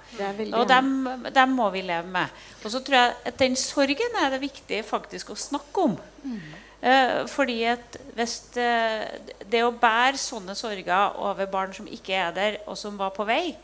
[0.52, 0.90] Og dem,
[1.32, 2.28] dem, må vi leve med.
[2.62, 5.96] Og så tror jeg at den sorgen er det viktig faktisk å snakke om.
[6.22, 6.40] Mm.
[6.80, 8.68] Eh, fordi at hvis det,
[9.50, 13.26] det, å bære sånne sorger over barn som ikke er der, og som var på
[13.26, 13.56] vei,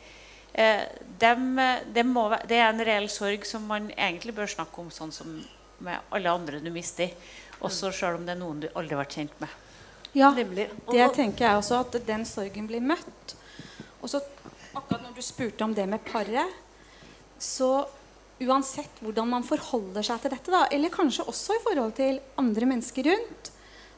[0.53, 0.83] eh,
[1.21, 4.91] dem, eh, det, må, det er en reell sorg som man egentlig bør snakke om
[4.91, 5.37] sånn som
[5.85, 7.13] med alle andre du mister.
[7.61, 9.61] Også selv om det er noen du aldri har vært kjent med.
[10.15, 10.69] Ja, Nemlig.
[10.87, 13.35] Og det tenker jeg også, at den sorgen blir møtt.
[14.01, 14.21] Og så
[14.75, 16.55] akkurat når du spurte om det med paret,
[17.39, 17.87] så
[18.43, 22.69] uansett hvordan man forholder seg til dette, da, eller kanskje også i forhold til andre
[22.71, 23.51] mennesker rundt,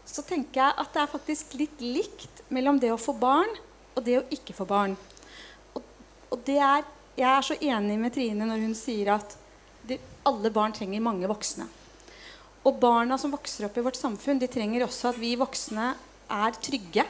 [0.07, 3.51] så tenker jeg at det er faktisk litt likt mellom det å få barn
[3.97, 4.95] og det å ikke få barn.
[5.75, 5.83] Og,
[6.31, 6.85] og det er,
[7.17, 9.35] jeg er så enig med Trine når hun sier at
[9.89, 9.99] det,
[10.29, 11.67] alle barn trenger mange voksne.
[12.67, 15.93] Og barna som vokser opp i vårt samfunn, de trenger også at vi voksne
[16.35, 17.05] er trygge.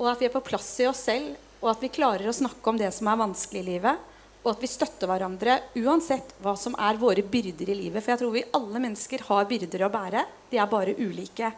[0.00, 2.72] Og at vi er på plass i oss selv, og at vi klarer å snakke
[2.72, 4.10] om det som er vanskelig i livet.
[4.44, 8.04] Og at vi støtter hverandre uansett hva som er våre byrder i livet.
[8.04, 10.24] For jeg tror vi alle mennesker har byrder å bære.
[10.50, 11.52] De er bare ulike.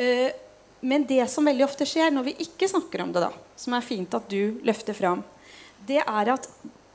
[0.00, 0.30] Eh,
[0.84, 3.84] men det som veldig ofte skjer når vi ikke snakker om det, da, som er
[3.84, 5.22] fint at du løfter fram,
[5.88, 6.48] det er at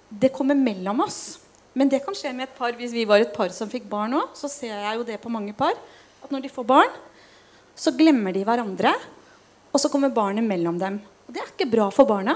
[0.09, 1.39] det kommer mellom oss.
[1.79, 2.75] Men det kan skje med et par.
[2.75, 5.31] Hvis vi var et par som fikk barn nå, så ser jeg jo det på
[5.31, 5.77] mange par.
[6.19, 6.91] At når de får barn,
[7.79, 8.91] så glemmer de hverandre.
[9.71, 10.99] Og så kommer barnet mellom dem.
[11.27, 12.35] Og det er ikke bra for barna.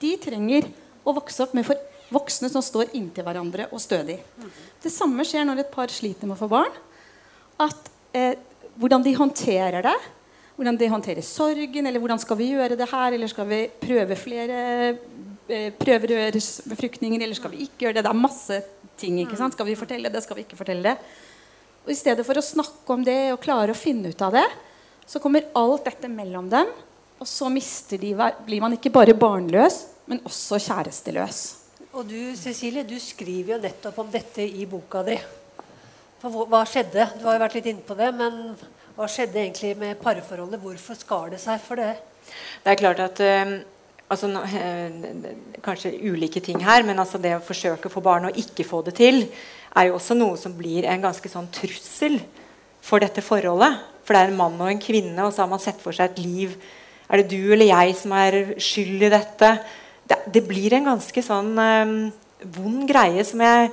[0.00, 0.66] De trenger
[1.06, 1.78] å vokse opp med for
[2.10, 4.18] voksne som står inntil hverandre og stødig.
[4.82, 6.72] Det samme skjer når et par sliter med å få barn.
[7.60, 8.34] At eh,
[8.80, 9.96] Hvordan de håndterer det.
[10.56, 11.86] Hvordan de håndterer sorgen.
[11.86, 13.12] Eller hvordan skal vi gjøre det her?
[13.12, 14.60] Eller skal vi prøve flere
[15.50, 17.20] eh, prøverørsbefruktninger?
[17.20, 18.06] Eller skal vi ikke gjøre det?
[18.06, 18.60] Det er masse
[19.00, 19.18] ting.
[19.24, 19.56] ikke sant?
[19.56, 20.22] Skal vi fortelle det?
[20.24, 20.96] Skal vi ikke fortelle det?
[21.86, 24.46] Og I stedet for å snakke om det og klare å finne ut av det,
[25.08, 26.68] så kommer alt dette mellom dem.
[27.20, 31.40] Og så mister de, hver- blir man ikke bare barnløs, men også kjæresteløs.
[31.90, 35.16] Og du Cecilie, du skriver jo nettopp om dette i boka di.
[36.20, 37.08] For hva, hva skjedde?
[37.18, 38.38] Du har jo vært litt inne på det, men
[38.96, 40.60] hva skjedde egentlig med parforholdet?
[40.62, 41.94] Hvorfor skar det seg for det?
[42.62, 43.54] Det er klart at eh,
[44.10, 45.32] altså, eh,
[45.64, 48.82] Kanskje ulike ting her, men altså det å forsøke å få barn og ikke få
[48.86, 49.26] det til,
[49.76, 52.18] er jo også noe som blir en ganske sånn trussel
[52.82, 53.78] for dette forholdet.
[54.04, 56.10] For det er en mann og en kvinne, og så har man sett for seg
[56.10, 56.56] et liv.
[57.10, 59.52] Er det du eller jeg som er skyld i dette?
[60.08, 61.94] Det, det blir en ganske sånn eh,
[62.56, 63.70] vond greie som jeg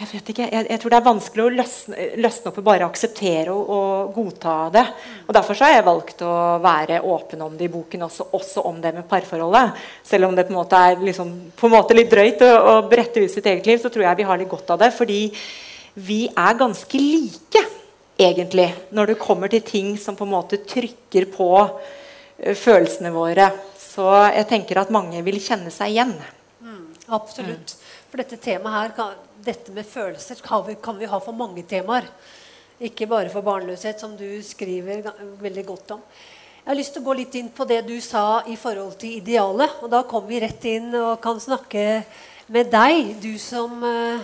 [0.00, 0.46] jeg vet ikke.
[0.48, 4.14] Jeg, jeg tror det er vanskelig å løsne, løsne opp og bare akseptere og, og
[4.16, 4.84] godta det.
[5.26, 6.32] Og Derfor så har jeg valgt å
[6.64, 9.76] være åpen om det i boken, også, også om det med parforholdet.
[10.08, 13.20] Selv om det på en måte er liksom, en måte litt drøyt å, å brette
[13.20, 14.90] ut sitt eget liv, så tror jeg vi har litt godt av det.
[14.96, 15.20] Fordi
[16.00, 17.66] vi er ganske like,
[18.16, 23.52] egentlig, når det kommer til ting som på en måte trykker på eh, følelsene våre.
[23.76, 26.16] Så jeg tenker at mange vil kjenne seg igjen.
[27.10, 27.74] Absolutt.
[28.10, 31.64] For dette temaet her, kan, dette med følelser, kan vi, kan vi ha for mange
[31.68, 32.08] temaer.
[32.80, 35.04] Ikke bare for barnløshet, som du skriver
[35.40, 36.04] veldig godt om.
[36.60, 39.16] Jeg har lyst til å gå litt inn på det du sa i forhold til
[39.18, 39.80] idealet.
[39.80, 42.02] Og da kommer vi rett inn og kan snakke
[42.52, 44.20] med deg, du som eh,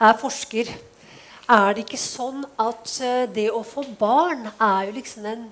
[0.00, 0.72] er forsker.
[1.46, 5.46] Er det ikke sånn at eh, det å få barn er jo liksom den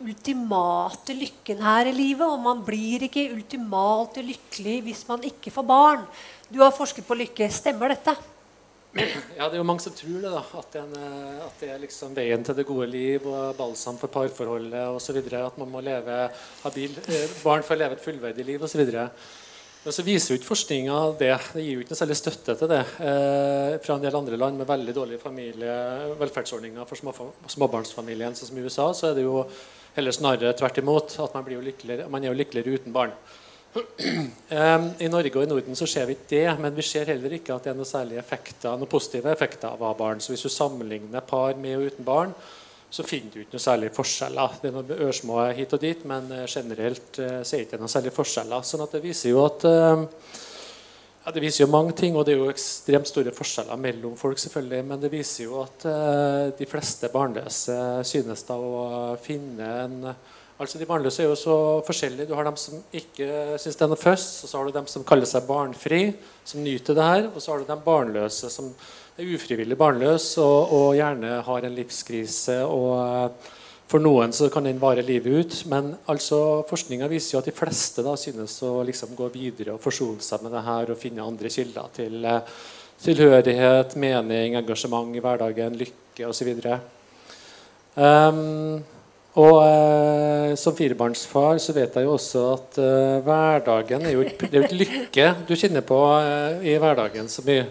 [0.00, 2.26] ultimate lykken her i livet.
[2.26, 6.04] Og man blir ikke ultimalt lykkelig hvis man ikke får barn.
[6.50, 7.46] Du har forsket på lykke.
[7.54, 8.16] Stemmer dette?
[8.90, 10.40] Ja, det er jo mange som tror det, da.
[10.58, 14.10] At, en, eh, at det er liksom veien til det gode liv og balsam for
[14.10, 15.20] parforholdet osv.
[15.38, 16.16] At man må leve
[16.64, 18.82] habil, eh, barn å leve et fullverdig liv osv.
[19.80, 21.36] Men så viser jo ikke forskninga det.
[21.54, 22.80] Det gir jo ikke noe særlig støtte til det.
[22.98, 25.76] Eh, fra en del andre land med veldig dårlige familie,
[26.20, 27.14] velferdsordninger for små,
[27.54, 29.44] småbarnsfamilien, sånn som i USA, så er det jo
[29.94, 31.14] heller snarere tvert imot.
[31.22, 33.14] At man, blir jo man er jo lykkeligere uten barn.
[33.70, 37.36] Um, I Norge og i Norden så ser vi ikke det, men vi ser heller
[37.36, 40.22] ikke at det er noen særlige effekter, noen positive effekter av å ha barn.
[40.22, 42.34] Så hvis du sammenligner par med og uten barn,
[42.90, 44.56] så finner du ikke noen særlige forskjeller.
[44.58, 47.78] Det er noen ørsmå hit og dit, men eh, generelt eh, så er det ikke
[47.84, 48.66] noen særlige forskjeller.
[48.66, 50.02] Sånn at det viser jo at eh,
[51.20, 54.40] ja, Det viser jo mange ting, og det er jo ekstremt store forskjeller mellom folk,
[54.42, 57.78] selvfølgelig, men det viser jo at eh, de fleste barnløse
[58.08, 58.84] synes da å
[59.22, 59.98] finne en
[60.60, 61.54] Altså De barnløse er jo så
[61.86, 62.28] forskjellige.
[62.28, 64.90] Du har dem som ikke syns det er noe først, og så har du dem
[64.92, 66.00] som kaller seg barnfri,
[66.44, 68.68] som nyter det her, og så har du dem barnløse som
[69.16, 72.58] er ufrivillig barnløse og, og gjerne har en livskrise.
[72.66, 73.56] og eh,
[73.88, 75.58] For noen så kan den vare livet ut.
[75.72, 79.82] Men altså forskninga viser jo at de fleste da synes å liksom gå videre og
[79.82, 82.62] forsone seg med det her og finne andre kilder til eh,
[83.00, 86.52] tilhørighet, mening, engasjement i hverdagen, lykke osv.
[87.96, 88.82] Um,
[89.38, 94.40] og eh, som firebarnsfar så vet jeg jo også at eh, hverdagen er jo et,
[94.42, 97.68] det er jo ikke lykke du kjenner på eh, i hverdagen så mye.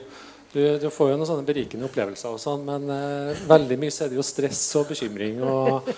[0.53, 4.05] Du, du får jo noen sånne berikende opplevelser, og sånn, men eh, veldig mye så
[4.05, 5.91] er det jo stress og bekymring og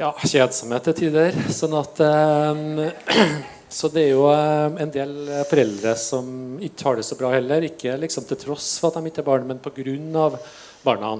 [0.00, 1.38] ja, kjedsomhet til tider.
[1.54, 3.22] Sånn at eh,
[3.76, 5.14] Så det er jo eh, en del
[5.48, 7.64] foreldre som ikke har det så bra heller.
[7.70, 10.28] Ikke liksom til tross for at de ikke er barn, men pga.
[10.84, 11.16] barna.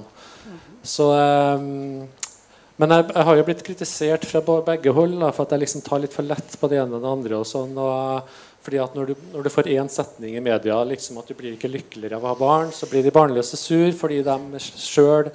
[0.86, 1.08] Så,
[2.76, 5.84] men jeg, jeg, har jo blitt kritisert fra begge hold da, for at jeg liksom
[5.86, 7.38] tar litt for lett på det ene og det andre.
[7.40, 8.28] og sånn, og
[8.66, 11.54] fordi at når du, når du får én setning i media liksom at du blir
[11.54, 15.30] ikke lykkeligere av å ha barn, så blir de barnløse sur fordi de sjøl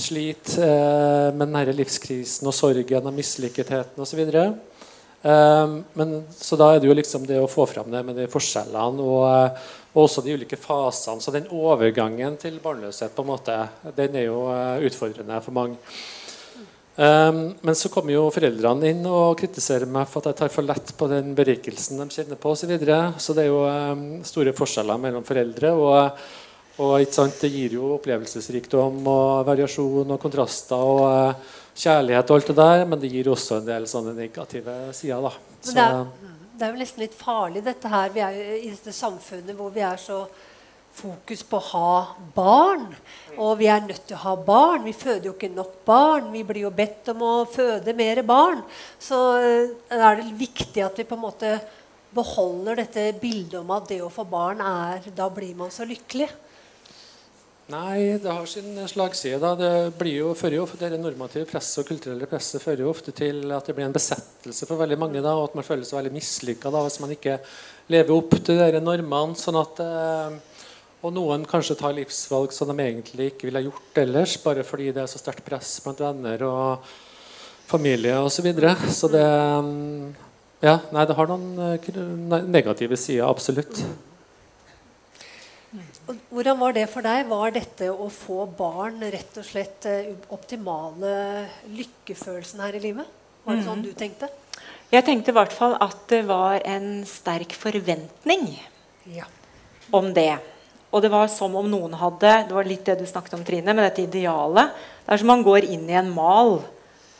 [0.00, 4.22] sliter eh, med denne livskrisen og sorgen og mislykketheten osv.
[5.22, 8.26] Eh, men, så da er det jo liksom det å få fram det med de
[8.32, 11.20] forskjellene og, eh, og også de ulike fasene.
[11.20, 13.60] Så den overgangen til barnløshet på en måte,
[13.98, 15.78] den er jo eh, utfordrende for mange.
[16.92, 20.66] Um, men så kommer jo foreldrene inn og kritiserer meg for at jeg tar for
[20.68, 23.14] lett på den berikelsen de kjenner på Og Så, videre.
[23.16, 25.72] så det er jo um, store forskjeller mellom foreldre.
[25.72, 26.20] Og,
[26.84, 32.56] og det gir jo opplevelsesrikdom og variasjon og kontraster og uh, kjærlighet og alt det
[32.60, 35.24] der, men det gir også en del sånne negative sider.
[35.24, 35.32] da.
[35.62, 38.12] Så, det, er, det er jo nesten litt farlig, dette her.
[38.12, 40.26] Vi er jo i dette samfunnet hvor vi er så
[40.92, 41.92] fokus på å ha
[42.34, 42.86] barn.
[43.40, 44.84] Og vi er nødt til å ha barn.
[44.86, 46.30] Vi føder jo ikke nok barn.
[46.34, 48.62] Vi blir jo bedt om å føde mer barn.
[49.00, 51.56] Så eh, er det viktig at vi på en måte
[52.12, 56.28] beholder dette bildet om at det å få barn er Da blir man så lykkelig.
[57.72, 59.38] Nei, det har sin slagside.
[59.40, 59.54] Da.
[59.56, 63.46] Det blir jo, fører jo, det normative presset og kulturelle presset fører jo ofte til
[63.54, 65.22] at det blir en besettelse for veldig mange.
[65.24, 67.38] Da, og at man føler seg veldig mislykka hvis man ikke
[67.92, 69.38] lever opp til de normene.
[69.38, 70.40] sånn at eh,
[71.02, 75.02] og noen kanskje tar livsvalg som de egentlig ikke ville gjort ellers, bare fordi det
[75.02, 76.92] er så sterkt press blant venner og
[77.66, 78.36] familie osv.
[78.36, 78.76] Så, videre.
[78.90, 79.26] så det
[79.66, 80.14] mm,
[80.62, 83.82] Ja, nei, det har noen eh, negative sider, absolutt.
[86.30, 87.26] Hvordan var det for deg?
[87.30, 93.10] Var dette å få barn rett og slett eh, optimale lykkefølelsen her i livet?
[93.42, 93.88] Var det sånn mm.
[93.88, 94.30] du tenkte?
[94.92, 98.52] Jeg tenkte i hvert fall at det var en sterk forventning
[99.10, 99.26] ja.
[99.90, 100.36] om det.
[100.92, 103.72] Og det var som om noen hadde Det var litt det du snakket om, Trine,
[103.72, 104.74] med dette idealet.
[105.02, 106.58] Det er som man går inn i en mal.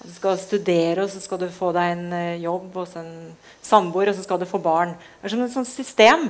[0.03, 2.07] Du skal studere, og så skal du få deg en
[2.43, 3.15] jobb, jobb så en
[3.63, 4.97] samboer, og så skal du få barn.
[5.21, 6.29] Det er som et sånt system.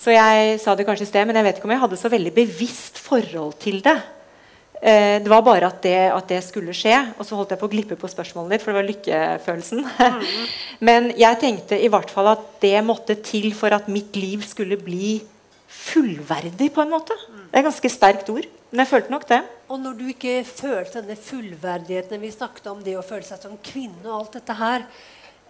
[0.00, 2.10] Så jeg sa det kanskje i sted, men jeg vet ikke om jeg hadde så
[2.12, 3.98] veldig bevisst forhold til det.
[4.80, 6.94] Eh, det var bare at det, at det, skulle skje.
[7.18, 9.82] Og så holdt jeg på å glippe på spørsmålet ditt, for det var lykkefølelsen.
[9.84, 10.24] Mm.
[10.88, 14.80] men jeg tenkte i hvert fall at det måtte til for at mitt liv skulle
[14.80, 15.18] bli
[15.80, 17.16] fullverdig, på en måte.
[17.50, 18.48] Det er et ganske sterkt ord.
[18.70, 19.40] Men jeg følte nok det.
[19.70, 23.56] Og når du ikke følte denne fullverdigheten Vi snakket om det å føle seg som
[23.66, 24.84] kvinne og alt dette her.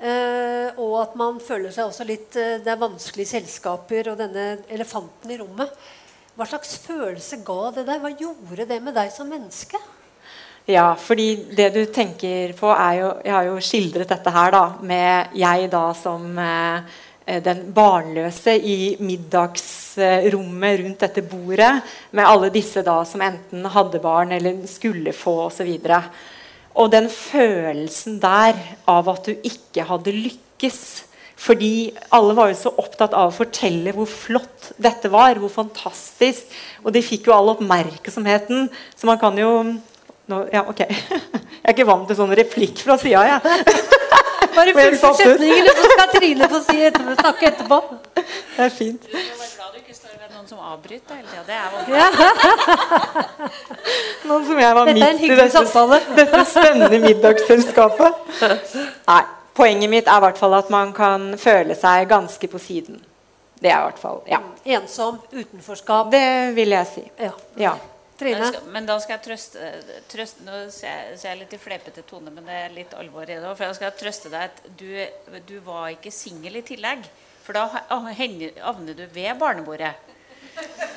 [0.00, 4.46] Eh, og at man føler seg også litt eh, Det er vanskelige selskaper og denne
[4.72, 5.74] elefanten i rommet.
[6.38, 8.00] Hva slags følelse ga det deg?
[8.00, 9.80] Hva gjorde det med deg som menneske?
[10.70, 14.64] Ja, fordi det du tenker på, er jo Jeg har jo skildret dette her da,
[14.80, 21.72] med jeg da som eh, Eh, den barnløse i middagsrommet rundt dette bordet
[22.16, 25.68] med alle disse da som enten hadde barn eller skulle få osv.
[25.84, 26.08] Og,
[26.80, 28.58] og den følelsen der
[28.90, 30.80] av at du ikke hadde lykkes
[31.40, 35.38] fordi alle var jo så opptatt av å fortelle hvor flott dette var.
[35.40, 36.50] Hvor fantastisk.
[36.84, 38.68] Og de fikk jo all oppmerksomheten.
[38.92, 40.84] Så man kan jo nå, Ja, ok.
[41.60, 43.40] Jeg er ikke vant til sånn replikk fra sida, jeg.
[44.54, 47.80] Bare fullfør setningen, så skal Trine få si etterpå, snakke etterpå.
[48.16, 49.02] Det er fint.
[49.06, 51.42] Du må være glad du ikke står ved noen som avbryter hele tida.
[51.48, 52.06] Det er ja.
[54.30, 55.84] Noen som jeg var midt i dette,
[56.22, 58.24] dette spennende middagsselskapet.
[59.10, 59.22] Nei.
[59.60, 63.00] Poenget mitt er i hvert fall at man kan føle seg ganske på siden.
[63.60, 64.38] Det er i hvert fall, ja.
[64.78, 66.08] Ensom, utenforskap.
[66.14, 67.02] Det vil jeg si.
[67.20, 67.32] Ja.
[67.60, 67.74] ja.
[68.20, 68.50] Trine?
[68.74, 69.72] Men da skal jeg trøste,
[70.12, 73.42] trøste Nå ser jeg, litt i flepete tone, men det er litt alvor i det
[73.42, 73.56] òg.
[73.56, 74.88] For jeg skal trøste deg at du,
[75.48, 77.08] du var ikke singel i tillegg.
[77.46, 79.94] For da havner du ved barnebordet.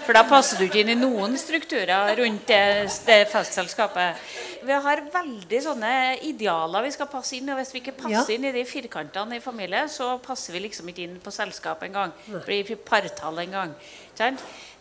[0.04, 4.20] For da passer du ikke inn i noen strukturer rundt det, det festselskapet.
[4.64, 5.92] Vi har veldig sånne
[6.28, 8.38] idealer vi skal passe inn og Hvis vi ikke passer ja.
[8.38, 12.12] inn i de firkantene i familie, så passer vi liksom ikke inn på selskap engang.
[12.46, 13.76] Blir partall engang.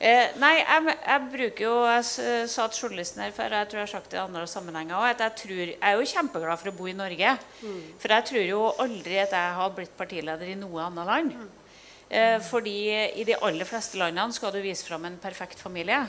[0.03, 3.87] Eh, nei, jeg, jeg, bruker jo Jeg sa til journalisten her før, jeg tror jeg
[3.87, 6.73] har sagt det i andre sammenhenger òg, at jeg, tror, jeg er jo kjempeglad for
[6.73, 7.35] å bo i Norge.
[7.63, 7.81] Mm.
[8.03, 11.37] For jeg tror jo aldri at jeg hadde blitt partileder i noe annet land.
[11.39, 11.51] Mm.
[12.13, 12.77] Eh, fordi
[13.23, 16.03] i de aller fleste landene skal du vise fram en perfekt familie.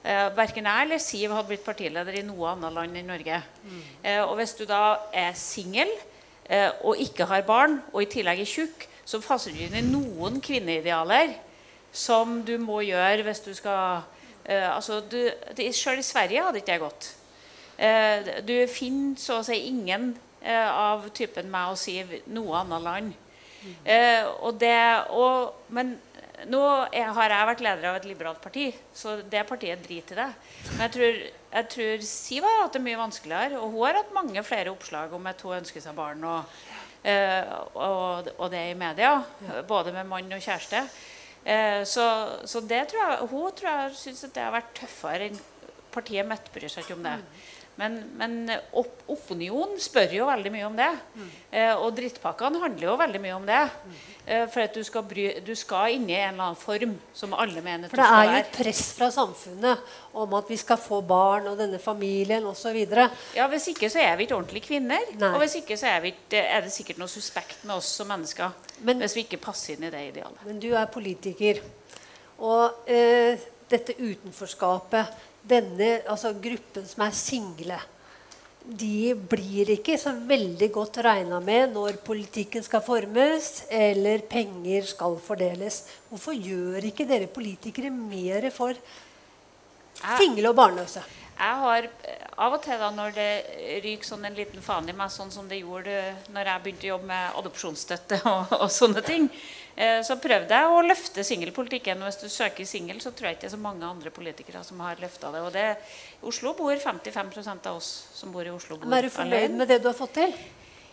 [0.00, 3.42] Eh, verken jeg eller Siv hadde blitt partileder i noe annet land enn Norge.
[4.02, 5.90] Eh, og hvis du da er singel
[6.48, 9.84] eh, og ikke har barn, og i tillegg er tjukk, så passer du inn i
[9.84, 11.34] noen kvinneidealer
[11.92, 15.18] som du må gjøre hvis du skal uh, altså du,
[15.72, 17.10] Selv i Sverige hadde ikke jeg gått.
[17.80, 23.10] Uh, du finner så å si ingen av typen meg og Siv noe annet land
[24.40, 24.78] og det,
[25.12, 25.90] og, men
[26.48, 30.20] nå er, har jeg vært leder av et liberalt parti, så det partiet driter i
[30.22, 30.28] det.
[30.70, 31.18] Men jeg tror,
[31.52, 35.12] jeg tror Siv har hatt det mye vanskeligere, og hun har hatt mange flere oppslag
[35.16, 36.24] om at hun ønsker seg barn.
[36.24, 36.60] og,
[37.74, 39.14] og, og det i media,
[39.68, 40.84] både med mann og kjæreste.
[41.44, 42.06] Eh, så,
[42.44, 45.40] så det tror jeg, hun tror jeg syns det har vært tøffere enn
[45.90, 47.16] partiet mitt bryr seg ikke om det.
[47.80, 48.34] Men, men
[48.76, 50.90] opp, opinionen spør jo veldig mye om det.
[51.50, 53.60] Eh, og drittpakkene handler jo veldig mye om det.
[54.26, 57.32] Eh, for at du skal, bry, du skal inn i en eller annen form som
[57.32, 60.78] alle mener For du det er jo et press fra samfunnet om at vi skal
[60.78, 62.76] få barn og denne familien osv.
[63.34, 65.08] Ja, Hvis ikke så er vi ikke ordentlige kvinner.
[65.16, 65.32] Nei.
[65.32, 68.12] Og hvis ikke så er, vi ikke, er det sikkert noe suspekt med oss som
[68.12, 68.52] mennesker.
[68.84, 70.44] Men- hvis vi ikke passer inn i det idealet.
[70.44, 71.62] Men du er politiker.
[72.40, 75.10] Og eh, dette utenforskapet,
[75.48, 77.80] denne altså gruppen som er single,
[78.60, 85.16] de blir ikke så veldig godt regna med når politikken skal formes eller penger skal
[85.24, 85.82] fordeles.
[86.10, 88.76] Hvorfor gjør ikke dere politikere mer for
[90.18, 91.02] single og barnløse?
[91.40, 93.30] Jeg har eh, Av og til da når det
[93.84, 95.96] ryker sånn en liten faen i meg, sånn som det gjorde
[96.32, 99.26] når jeg begynte å jobbe med adopsjonsstøtte og, og sånne ting,
[100.04, 102.02] så prøvde jeg å løfte singelpolitikken.
[102.04, 104.80] Hvis du søker singel, så tror jeg ikke det er så mange andre politikere som
[104.84, 105.42] har løfta det.
[105.46, 105.66] Og det,
[106.26, 109.80] Oslo bor 55% av oss som bor i Oslo, bor er du fornøyd med det
[109.80, 110.34] du har fått til?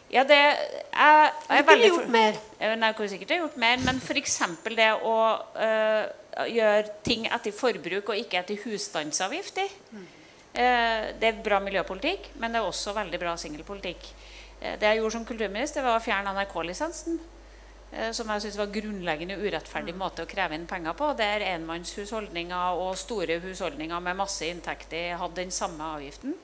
[0.08, 0.56] Ja, det jeg,
[0.94, 2.38] jeg Du er veldig gjort mer.
[2.80, 4.38] Nei, Jeg sikkert ha gjort mer, men f.eks.
[4.78, 5.18] det å
[5.68, 6.06] øh,
[6.54, 9.60] gjøre ting etter forbruk og ikke etter husstandsavgift.
[9.92, 10.08] Mm.
[11.20, 14.08] det er bra miljøpolitikk, men det er også veldig bra singelpolitikk.
[14.62, 17.20] Eh, det jeg gjorde som kulturminister, var å fjerne NRK-lisensen.
[17.92, 21.14] Eh, Som jeg synes var grunnleggende urettferdig måte å kreve inn penger på.
[21.18, 26.36] Der enmannshusholdninger og store husholdninger med masse inntekter hadde den samme avgiften.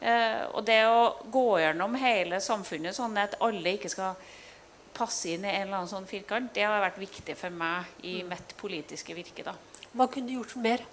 [0.00, 4.18] Eh, og det å gå gjennom hele samfunnet sånn at alle ikke skal
[4.96, 8.22] passe inn i en eller annen sånn firkant, det har vært viktig for meg i
[8.24, 9.44] mitt politiske virke.
[9.44, 9.54] da.
[9.92, 10.84] Hva kunne du gjort mer?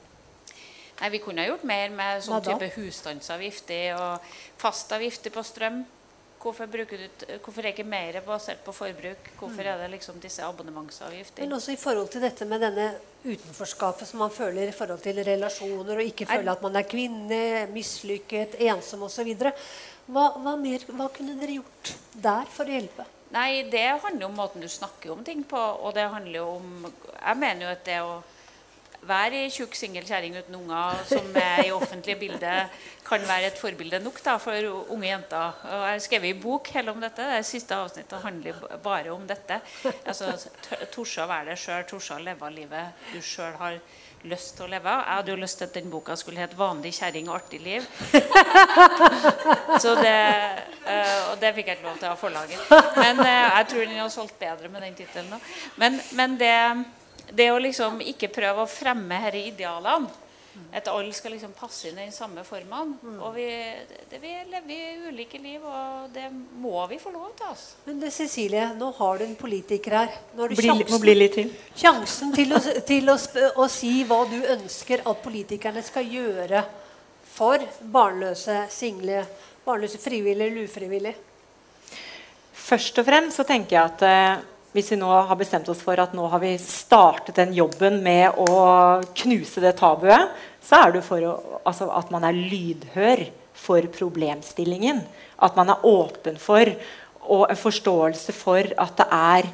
[0.99, 5.83] Nei, Vi kunne ha gjort mer med sånn type husstandsavgifter og fastavgifter på strøm.
[6.43, 6.97] Hvorfor, du,
[7.39, 9.29] hvorfor er ikke mer basert på forbruk?
[9.39, 11.45] Hvorfor er det liksom disse abonnementsavgifter?
[11.45, 12.87] Men også i forhold til dette med denne
[13.23, 17.39] utenforskapet som man føler i forhold til relasjoner, og ikke føle at man er kvinne,
[17.71, 19.31] mislykket, ensom osv.
[19.39, 21.93] Hva, hva, mer- hva kunne dere gjort
[22.27, 23.07] der for å hjelpe?
[23.33, 25.57] Nei, det handler om måten du snakker om ting på.
[25.57, 28.17] Og det handler jo om Jeg mener jo at det å
[29.07, 32.69] være ei tjukk singel kjerring uten unger som er i offentlige bilder,
[33.03, 35.59] kan være et forbilde nok da, for unge jenter.
[35.67, 37.25] Og jeg har skrevet en bok hele om dette.
[37.33, 39.59] Det siste avsnittet handler bare om dette.
[40.07, 40.31] Altså,
[40.69, 43.77] t- Torse å være deg sjøl, torse å leve livet du sjøl har
[44.23, 44.87] lyst til å leve.
[45.03, 47.87] Jeg hadde jo lyst til at den boka skulle hete 'Vanlig kjerring og artig liv'.
[49.83, 50.15] Så det,
[50.87, 52.59] eh, og det fikk jeg ikke lov til av forlaget.
[52.95, 55.41] Men eh, jeg tror den har solgt bedre med den tittelen.
[55.75, 56.37] Men, men
[57.33, 60.19] det å liksom ikke prøve å fremme disse idealene
[60.77, 62.93] At alle skal liksom passe inn i den samme formene.
[63.25, 63.47] Og vi,
[64.09, 66.27] det, vi lever ulike liv, og det
[66.61, 67.47] må vi få lov til.
[67.49, 67.79] Altså.
[67.87, 70.13] Men det, Cecilie, nå har du en politiker her.
[70.35, 71.49] Nå har du Bli, må sjansen, bli litt til.
[71.81, 76.61] sjansen til, å, til å, sp å si hva du ønsker at politikerne skal gjøre
[77.33, 79.25] for barnløse, single,
[79.65, 81.17] barnløse frivillige eller ufrivillige.
[82.63, 85.99] Først og fremst så tenker jeg at eh, hvis vi nå har bestemt oss for
[86.01, 90.29] at nå har vi startet den jobben med å knuse det tabuet,
[90.63, 95.01] så er det for å, altså at man er lydhør for problemstillingen.
[95.37, 96.65] At man er åpen for
[97.23, 99.47] og en forståelse for at det er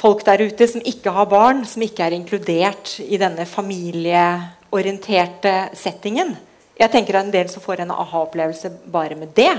[0.00, 6.36] folk der ute som ikke har barn, som ikke er inkludert i denne familieorienterte settingen.
[6.80, 9.56] Jeg tenker er en del som får en aha-opplevelse bare med det.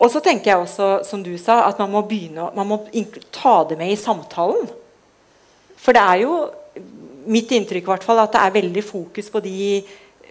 [0.00, 2.80] Og så tenker jeg også, som du sa, at man må begynne man må
[3.34, 4.68] ta det med i samtalen.
[5.80, 6.36] For det er jo
[7.30, 9.82] mitt inntrykk hvert fall, at det er veldig fokus på de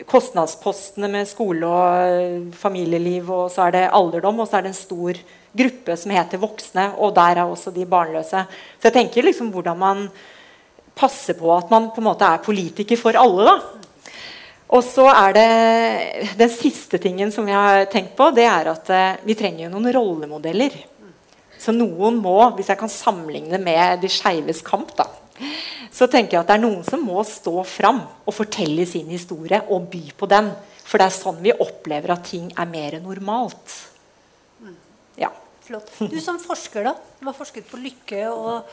[0.10, 4.80] kostnadspostene med skole og familieliv, og så er det alderdom, og så er det en
[4.80, 5.20] stor
[5.60, 8.46] gruppe som heter voksne, og der er også de barnløse.
[8.80, 10.06] Så jeg tenker liksom hvordan man
[11.00, 13.46] passer på at man på en måte er politiker for alle.
[13.48, 13.79] da.
[14.70, 18.92] Og så er det Den siste tingen som jeg har tenkt på, det er at
[18.94, 20.76] eh, vi trenger jo noen rollemodeller.
[21.60, 25.10] Så noen må, hvis jeg kan sammenligne med de skeives kamp, da,
[25.92, 29.60] så tenker jeg at det er noen som må stå fram og fortelle sin historie
[29.68, 30.54] og by på den.
[30.86, 33.76] For det er sånn vi opplever at ting er mer normalt.
[35.20, 35.34] Ja.
[35.66, 35.92] Flott.
[36.00, 38.70] Du som forsker, da, som har forsket på lykke og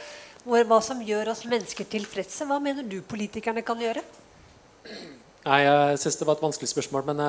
[0.46, 4.04] hva som gjør oss mennesker tilfredse, hva mener du politikerne kan gjøre?
[5.46, 7.20] Nei, Jeg synes det var et vanskelig spørsmål, men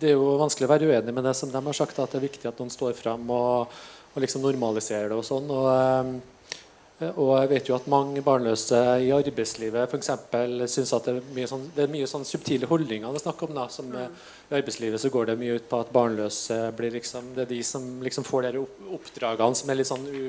[0.00, 2.18] det er jo vanskelig å være uenig med det som de har sagt, at det
[2.18, 3.76] er viktig at noen står frem og,
[4.14, 5.46] og liksom normaliserer det og sånn.
[5.54, 11.06] Og, eh, og jeg vet jo at mange barnløse i arbeidslivet for eksempel, synes at
[11.06, 13.52] det er mye, sånn, det er mye sånn subtile holdninger det er snakk om.
[13.60, 14.08] da, som eh,
[14.50, 17.60] I arbeidslivet så går det mye ut på at barnløse blir liksom, det er de
[17.68, 18.64] som liksom får de
[18.96, 20.24] oppdragene som er litt sånn u,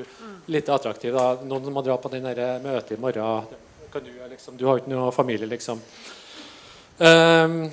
[0.53, 1.17] lite attraktive.
[1.17, 3.57] da, Noen må dra på den der møtet i morgen.
[3.89, 5.81] Kan du, liksom, du har jo ikke noe familie, liksom.
[6.97, 7.67] Um,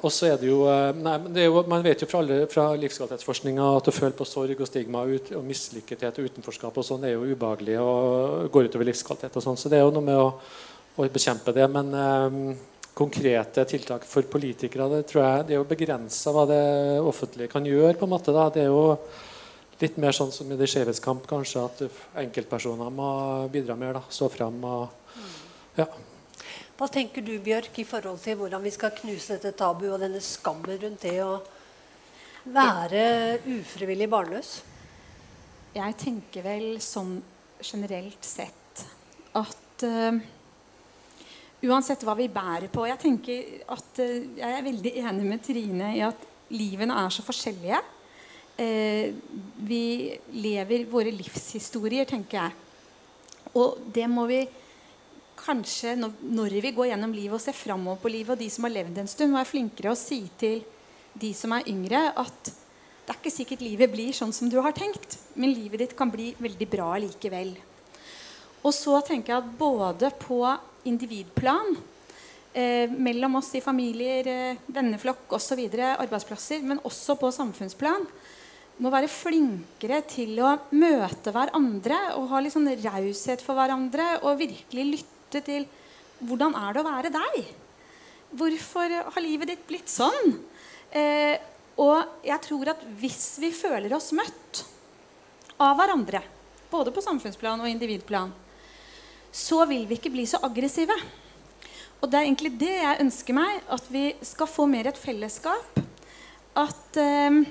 [0.00, 2.46] og så er det jo, eh, nei, det er jo Man vet jo fra, alle,
[2.48, 6.86] fra livskvalitetsforskninga at å føle på sorg og stigma ut, og mislykkethet og utenforskap og
[6.86, 9.36] sånn er jo ubehagelig og går utover livskvalitet.
[9.36, 10.32] og sånn, Så det er jo noe med å,
[10.96, 11.68] å bekjempe det.
[11.68, 12.40] Men um,
[12.96, 16.64] konkrete tiltak for politikere det tror jeg det er jo begrensa hva det
[17.04, 17.98] offentlige kan gjøre.
[18.00, 18.96] på en måte da, Det er jo
[19.80, 21.84] litt mer sånn som i Det skjevhets kamp, kanskje, at
[22.24, 23.10] enkeltpersoner må
[23.52, 24.00] bidra mer.
[24.00, 24.88] da, Stå fram og
[25.76, 25.86] ja.
[26.80, 30.16] Hva tenker du, Bjørk, i forhold til hvordan vi skal knuse dette tabu og denne
[30.24, 31.34] skammen rundt det å
[32.54, 33.02] være
[33.52, 34.52] ufrivillig barnløs?
[35.74, 37.18] Jeg tenker vel sånn
[37.60, 38.80] generelt sett
[39.36, 40.16] at uh,
[41.68, 45.90] uansett hva vi bærer på Jeg tenker at uh, jeg er veldig enig med Trine
[45.98, 46.24] i at
[46.56, 47.82] livene er så forskjellige.
[48.56, 49.12] Uh,
[49.68, 49.84] vi
[50.32, 52.56] lever våre livshistorier, tenker jeg.
[53.60, 54.40] Og det må vi
[55.40, 58.74] kanskje når, vi går gjennom livet og ser framover på livet, og de som har
[58.74, 60.62] levd en stund, være flinkere å si til
[61.20, 64.74] de som er yngre, at det er ikke sikkert livet blir sånn som du har
[64.76, 67.56] tenkt, men livet ditt kan bli veldig bra likevel.
[68.60, 70.42] Og så tenker jeg at både på
[70.86, 71.74] individplan,
[72.54, 75.64] eh, mellom oss i familier, eh, venneflokk osv.,
[75.96, 78.06] arbeidsplasser, men også på samfunnsplan,
[78.80, 84.38] må være flinkere til å møte hverandre og ha litt sånn raushet for hverandre og
[84.40, 85.66] virkelig lytte lytte til
[86.26, 87.52] hvordan er det å være deg?
[88.36, 90.34] Hvorfor har livet ditt blitt sånn?
[90.90, 91.38] Eh,
[91.80, 94.64] og jeg tror at hvis vi føler oss møtt
[95.60, 96.20] av hverandre,
[96.70, 98.34] både på samfunnsplan og individplan,
[99.32, 100.94] så vil vi ikke bli så aggressive.
[102.00, 105.80] Og det er egentlig det jeg ønsker meg, at vi skal få mer et fellesskap.
[106.58, 107.42] At eh,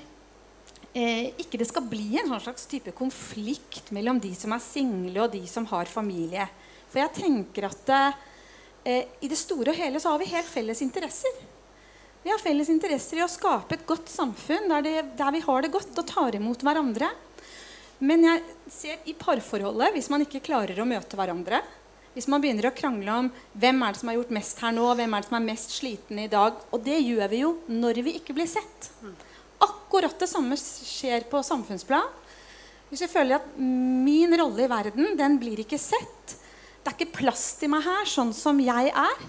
[0.94, 5.26] eh, ikke det skal bli en sånn slags type konflikt mellom de som er single,
[5.26, 6.50] og de som har familie.
[6.90, 10.82] For jeg tenker at eh, i det store og hele så har vi helt felles
[10.86, 11.40] interesser.
[12.24, 15.64] Vi har felles interesser i å skape et godt samfunn der, det, der vi har
[15.64, 17.12] det godt og tar imot hverandre.
[18.00, 21.60] Men jeg ser i parforholdet, hvis man ikke klarer å møte hverandre
[22.14, 23.28] Hvis man begynner å krangle om
[23.60, 25.74] hvem er det som har gjort mest her nå, hvem er det som er mest
[25.76, 28.88] sliten i dag Og det gjør vi jo når vi ikke blir sett.
[29.60, 32.08] Akkurat det samme skjer på samfunnsplan.
[32.90, 36.39] Hvis vi føler at min rolle i verden den blir ikke sett,
[36.80, 39.24] det er ikke plass til meg her sånn som jeg er.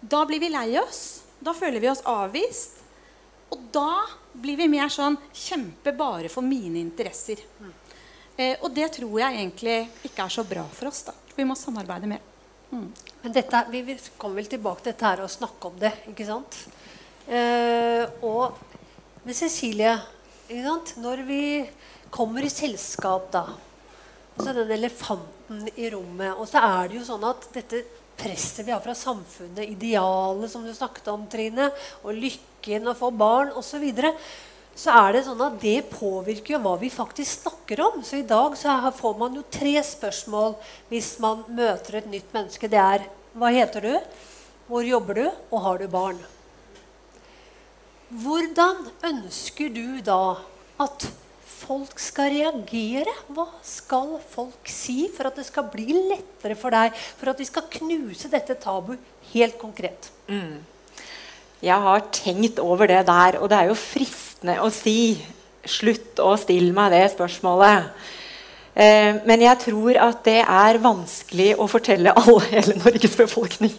[0.00, 1.22] Da blir vi lei oss.
[1.40, 2.82] Da føler vi oss avvist.
[3.54, 4.04] Og da
[4.36, 7.40] blir vi mer sånn Kjempe bare for mine interesser.
[8.36, 11.04] Eh, og det tror jeg egentlig ikke er så bra for oss.
[11.08, 11.14] da.
[11.36, 12.24] Vi må samarbeide mer.
[12.70, 12.90] Mm.
[13.22, 16.58] Men dette, Vi kommer vel tilbake til dette her og snakke om det, ikke sant?
[17.26, 18.58] Eh, og
[19.24, 19.98] med Cecilie
[20.48, 21.68] Når vi
[22.10, 23.48] kommer i selskap, da
[24.38, 26.34] så den elefanten i rommet.
[26.36, 27.84] Og så er det jo sånn at dette
[28.16, 31.70] presset vi har fra samfunnet, idealet som du snakket om, Trine,
[32.02, 34.12] og lykken, å få barn osv., så,
[34.76, 38.00] så er det sånn at det påvirker jo hva vi faktisk snakker om.
[38.04, 40.56] Så i dag så får man jo tre spørsmål
[40.90, 42.68] hvis man møter et nytt menneske.
[42.68, 43.06] Det er
[43.36, 43.94] hva heter du?
[44.68, 45.26] Hvor jobber du?
[45.52, 46.20] Og har du barn?
[48.10, 50.36] Hvordan ønsker du da
[50.82, 51.08] at
[51.46, 53.12] folk skal reagere?
[53.32, 56.96] Hva skal folk si for at det skal bli lettere for deg?
[57.18, 58.96] For at vi skal knuse dette tabu
[59.32, 60.10] helt konkret?
[60.28, 60.58] Mm.
[61.64, 65.16] Jeg har tenkt over det der, og det er jo fristende å si
[65.66, 67.88] Slutt å stille meg det spørsmålet.
[68.76, 73.74] Eh, men jeg tror at det er vanskelig å fortelle alle, hele Norges befolkning.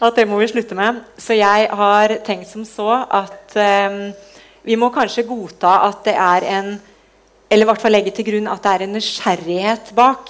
[0.00, 0.98] at det må vi slutte med.
[1.14, 4.10] Så jeg har tenkt som så at eh,
[4.66, 6.70] vi må kanskje godta at det er en
[7.50, 10.28] Eller i hvert fall legge til grunn at det er en nysgjerrighet bak.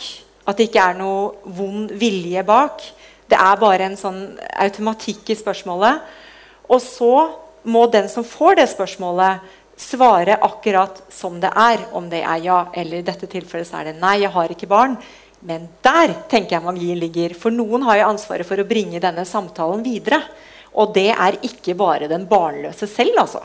[0.49, 2.81] At det ikke er noe vond vilje bak.
[3.29, 4.23] Det er bare en sånn
[4.57, 6.01] automatikk i spørsmålet.
[6.73, 7.13] Og så
[7.69, 9.45] må den som får det spørsmålet,
[9.81, 11.85] svare akkurat som det er.
[11.93, 14.73] Om det er ja, eller i dette tilfellet så er det nei, jeg har ikke
[14.73, 14.97] barn.
[15.45, 17.37] Men der tenker jeg magien ligger.
[17.37, 20.21] For noen har jo ansvaret for å bringe denne samtalen videre.
[20.81, 23.45] Og det er ikke bare den barnløse selv, altså.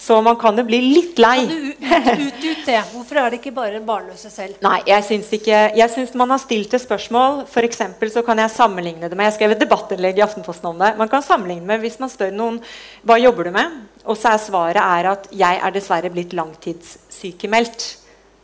[0.00, 1.42] Så man kan jo bli litt lei.
[1.44, 2.78] Kan du ut, ut, ut det?
[2.94, 4.56] Hvorfor er det ikke bare en barnløse selv?
[4.64, 7.42] Nei, jeg syns ikke Jeg syns man har stilt et spørsmål.
[7.52, 7.68] For
[8.08, 10.94] så kan jeg sammenligne det med Jeg skrev et debattinnlegg i Aftenposten om det.
[10.96, 12.62] Man kan sammenligne med hvis man spør noen
[13.04, 17.88] hva jobber du med, og så er svaret er at jeg er dessverre blitt langtidssykemeldt.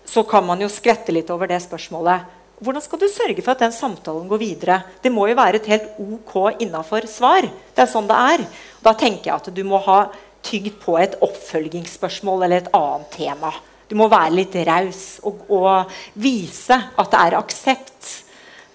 [0.07, 2.37] så kan man jo skvette litt over det spørsmålet.
[2.63, 4.77] Hvordan skal du sørge for at den samtalen går videre?
[5.03, 7.45] Det må jo være et helt ok innafor svar.
[7.75, 8.45] Det er sånn det er.
[8.81, 9.99] Da tenker jeg at du må ha
[10.47, 13.53] tygd på et oppfølgingsspørsmål eller et annet tema.
[13.87, 18.09] Du må være litt raus og, og, vise at det er aksept.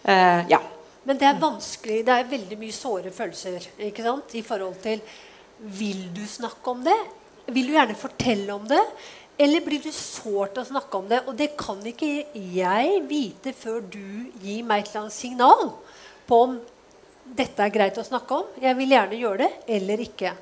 [0.06, 0.62] Uh, ja.
[1.08, 2.02] Men det er vanskelig.
[2.08, 4.38] Det er veldig mye såre følelser ikke sant?
[4.38, 5.02] i forhold til
[5.62, 6.98] Vil du snakke om det?
[7.52, 8.82] Vil du gjerne fortelle om det?
[9.42, 11.24] Eller blir du sårt å snakke om det?
[11.28, 15.72] Og det kan ikke jeg vite før du gir meg et eller annet signal
[16.30, 16.60] på om
[17.38, 18.50] dette er greit å snakke om.
[18.62, 20.34] Jeg vil gjerne gjøre det, eller ikke.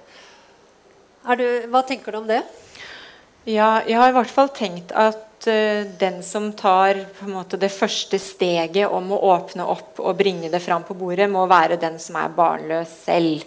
[1.19, 2.41] Du, hva tenker du om det?
[3.49, 8.19] Ja, jeg har i hvert fall tenkt at uh, den som tar måte, det første
[8.21, 12.19] steget om å åpne opp og bringe det fram på bordet, må være den som
[12.19, 13.43] er barnløs selv.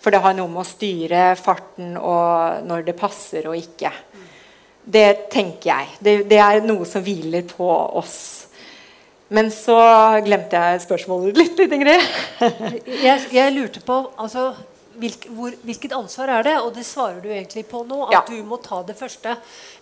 [0.00, 3.90] For det har noe med å styre farten og når det passer og ikke.
[4.80, 5.90] Det tenker jeg.
[6.00, 7.68] Det, det er noe som hviler på
[8.00, 8.46] oss.
[9.30, 9.76] Men så
[10.24, 12.06] glemte jeg spørsmålet litt, litt Ingrid.
[13.04, 14.48] jeg, jeg, lurte på altså,
[15.00, 16.54] hvilk, hvor, hvilket ansvar er det?
[16.62, 18.02] Og det svarer du egentlig på nå.
[18.08, 18.22] At ja.
[18.28, 19.36] du må ta det første.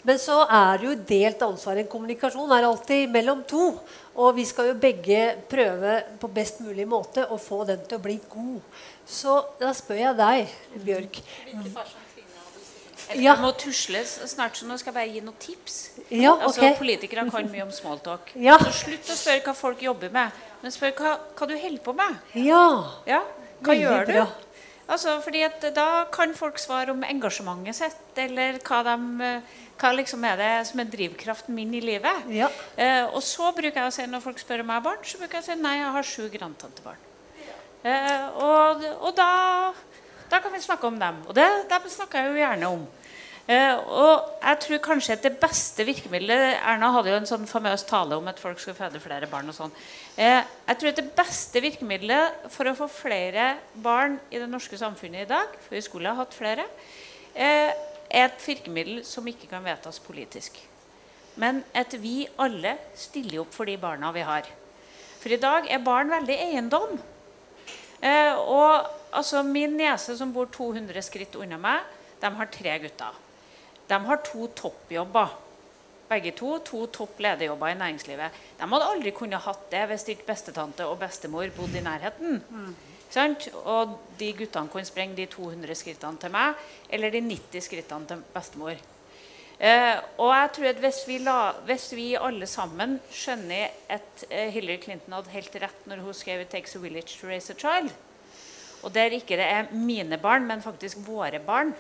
[0.09, 1.81] Men så er jo delt ansvar.
[1.81, 3.71] En kommunikasjon er alltid mellom to.
[4.19, 8.05] Og vi skal jo begge prøve på best mulig måte å få den til å
[8.05, 8.83] bli god.
[9.09, 11.21] Så da spør jeg deg, Bjørk.
[11.55, 13.37] du ja.
[13.41, 15.77] må tusle snart, så nå skal jeg bare gi noen tips.
[16.11, 16.75] Ja, altså, okay.
[16.81, 18.35] Politikere kan mye om smalltalk.
[18.37, 18.59] Ja.
[18.61, 21.97] Så slutt å spørre hva folk jobber med, men spør hva, hva du holder på
[21.97, 22.19] med.
[22.43, 22.67] Ja.
[23.09, 23.23] ja.
[23.63, 24.13] Hva Veldig gjør du?
[24.19, 24.27] Bra.
[24.89, 29.29] Altså, fordi at Da kan folk svare om engasjementet sitt, eller hva, de,
[29.79, 32.25] hva liksom er det som er drivkraften min i livet.
[32.33, 32.49] Ja.
[32.77, 35.21] Eh, og så bruker jeg å si, når folk spør om jeg har barn, så
[35.21, 37.05] bruker jeg å si nei, jeg har sju grandtantebarn.
[37.85, 39.31] Eh, og, og da,
[40.31, 41.21] da, kan vi snakke om dem.
[41.29, 42.89] Og det dem snakker jeg jo gjerne om.
[43.49, 47.81] Uh, og jeg tror kanskje at det beste virkemidlet Erna hadde jo en sånn famøs
[47.89, 49.49] tale om at folk skulle føde flere barn.
[49.49, 49.71] og sånn.
[50.19, 54.77] Uh, jeg tror at det beste virkemidlet for å få flere barn i det norske
[54.77, 56.67] samfunnet i dag, for vi skulle ha hatt flere,
[57.39, 57.71] uh,
[58.13, 60.59] er et virkemiddel som ikke kan vedtas politisk.
[61.41, 64.51] Men at vi alle stiller opp for de barna vi har.
[65.23, 66.99] For i dag er barn veldig eiendom.
[68.03, 68.73] og
[69.13, 71.81] altså, Min niese som bor 200 skritt unna meg,
[72.21, 73.17] de har tre gutter.
[73.89, 75.37] De har to toppjobber.
[76.09, 78.37] Begge to to topp lederjobber i næringslivet.
[78.59, 82.43] De hadde aldri kunnet hatt det hvis ikke bestetante og bestemor bodde i nærheten.
[82.49, 82.77] Mm.
[83.65, 86.55] Og de guttene kunne sprenge de 200 skrittene til meg
[86.91, 88.81] eller de 90 skrittene til bestemor.
[89.59, 94.53] Eh, og jeg tror at hvis vi, la, hvis vi, alle sammen skjønner at eh,
[94.55, 97.57] Hillary Clinton hadde helt rett når hun skrev 'It takes a village to raise a
[97.59, 97.91] child',
[98.83, 101.75] og der ikke det er mine barn, men faktisk våre barn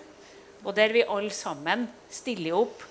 [0.65, 2.83] og der vi alle sammen stiller opp,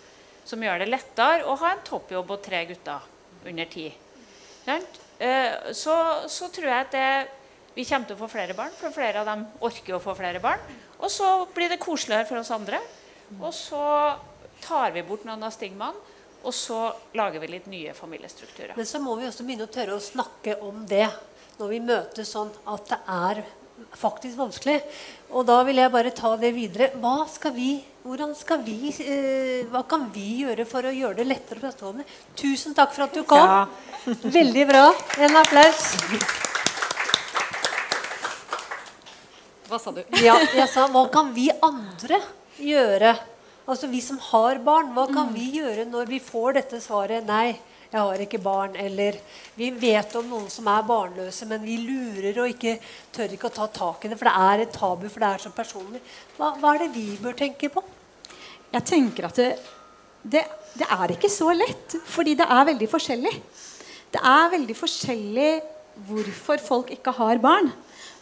[0.48, 3.08] som gjør det lettere å ha en toppjobb og tre gutter
[3.48, 3.90] under ti.
[4.68, 5.96] Eh, så,
[6.30, 7.10] så, tror jeg at det,
[7.76, 10.42] vi kommer til å få flere barn, for flere av dem orker å få flere
[10.44, 10.64] barn.
[10.98, 12.80] Og så blir det koseligere for oss andre.
[13.42, 13.84] Og så
[14.64, 16.16] tar vi bort noen av stigmaene.
[16.48, 16.78] Og så
[17.18, 18.76] lager vi litt nye familiestrukturer.
[18.78, 21.08] Men så må vi også begynne å tørre å snakke om det
[21.58, 23.42] når vi møtes sånn at det er
[23.98, 24.78] faktisk vanskelig.
[25.36, 26.88] Og da vil jeg bare ta det videre.
[27.02, 27.74] Hva, skal vi,
[28.08, 32.06] hvordan skal vi, eh, hva kan vi gjøre for å gjøre det lettere for stående?
[32.40, 33.44] Tusen takk for at du kom.
[33.44, 33.66] Ja.
[34.40, 34.86] Veldig bra.
[35.20, 35.84] En applaus.
[39.68, 40.04] Hva sa du?
[40.24, 42.22] Ja, jeg sa hva kan vi andre
[42.64, 43.18] gjøre?
[43.68, 45.34] Altså vi som har barn, hva kan mm.
[45.36, 47.28] vi gjøre når vi får dette svaret?
[47.28, 47.58] Nei,
[47.92, 48.76] jeg har ikke barn.
[48.80, 49.20] Eller
[49.56, 52.78] vi vet om noen som er barnløse, men vi lurer og ikke
[53.16, 54.20] tør ikke å ta tak i det.
[54.20, 56.04] For det er et tabu, for det er så personlig.
[56.38, 57.84] Hva, hva er det vi bør tenke på?
[58.74, 59.50] Jeg tenker at det,
[60.24, 60.44] det,
[60.76, 63.36] det er ikke så lett, fordi det er veldig forskjellig.
[64.12, 65.52] Det er veldig forskjellig
[66.08, 67.72] hvorfor folk ikke har barn.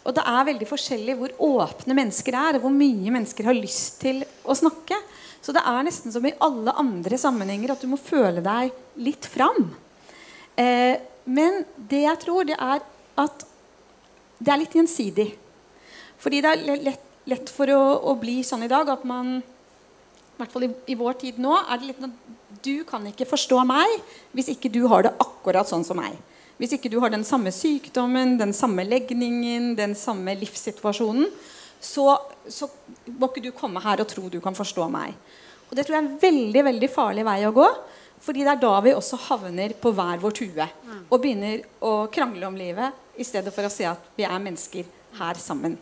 [0.06, 3.98] Og det er veldig forskjellig hvor åpne mennesker er, og hvor mye mennesker har lyst
[4.04, 5.00] til å snakke.
[5.42, 9.26] Så det er nesten som i alle andre sammenhenger at du må føle deg litt
[9.30, 9.72] fram.
[10.62, 12.86] Eh, men det jeg tror, det er
[13.22, 13.46] at
[14.38, 15.28] det er litt gjensidig.
[16.22, 17.82] Fordi det er lett, lett for å,
[18.12, 21.54] å, bli sånn i dag at man I hvert fall i, i vår tid nå
[21.62, 22.02] er det litt
[22.66, 24.00] Du kan ikke forstå meg
[24.36, 26.18] hvis ikke du har det akkurat sånn som meg.
[26.60, 31.28] Hvis ikke du har den samme sykdommen, den samme legningen, den samme livssituasjonen,
[31.84, 32.16] så,
[32.48, 32.70] så
[33.12, 35.14] må ikke du komme her og tro du kan forstå meg.
[35.70, 37.68] Og Det tror jeg er en veldig veldig farlig vei å gå.
[38.26, 40.66] Fordi det er da vi også havner på hver vår tue
[41.04, 44.88] og begynner å krangle om livet i stedet for å se at vi er mennesker
[45.20, 45.76] her sammen.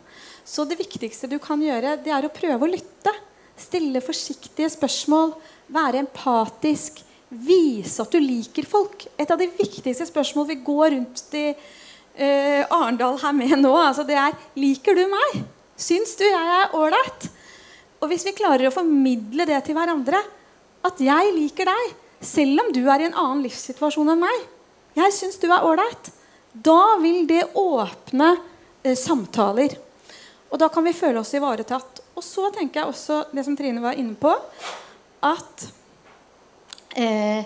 [0.44, 3.14] Så det viktigste du kan gjøre, det er å prøve å lytte.
[3.56, 5.36] Stille forsiktige spørsmål.
[5.72, 7.00] Være empatisk.
[7.34, 9.06] Vise at du liker folk.
[9.18, 14.06] Et av de viktigste spørsmål vi går rundt i uh, Arendal her med nå, altså
[14.08, 15.44] det er Liker du meg?
[15.80, 17.30] Syns du jeg er ålreit?
[18.04, 20.20] Og hvis vi klarer å formidle det til hverandre,
[20.84, 24.44] at jeg liker deg, selv om du er i en annen livssituasjon enn meg,
[25.00, 26.12] jeg syns du er ålreit,
[26.54, 29.78] da vil det åpne uh, samtaler.
[30.54, 32.04] Og da kan vi føle oss ivaretatt.
[32.14, 34.36] Og så tenker jeg også det som Trine var inne på,
[35.26, 35.64] at
[36.96, 37.44] eh,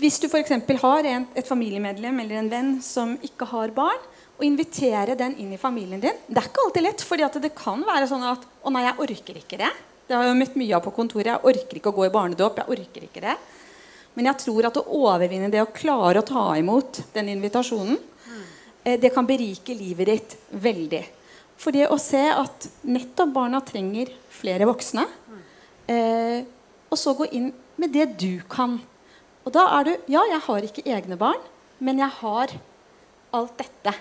[0.00, 0.52] hvis du f.eks.
[0.82, 4.00] har en, et familiemedlem eller en venn som ikke har barn,
[4.36, 7.80] og invitere den inn i familien din Det er ikke alltid lett, fordi det kan
[7.86, 9.76] være sånn at 'Å nei, jeg orker ikke det'.
[10.06, 11.26] Det har jeg møtt mye av på kontoret.
[11.26, 12.56] Jeg orker ikke å gå i barnedåp.
[12.56, 13.36] jeg orker ikke det.
[14.14, 17.98] Men jeg tror at å overvinne det å klare å ta imot den invitasjonen,
[18.84, 21.04] eh, det kan berike livet ditt veldig.
[21.56, 25.06] For det å se at nettopp barna trenger flere voksne,
[25.88, 26.44] eh,
[26.96, 28.78] og så gå inn med det du kan.
[29.44, 31.42] Og da er du Ja, jeg har ikke egne barn,
[31.78, 32.56] men jeg har
[33.36, 33.92] alt dette.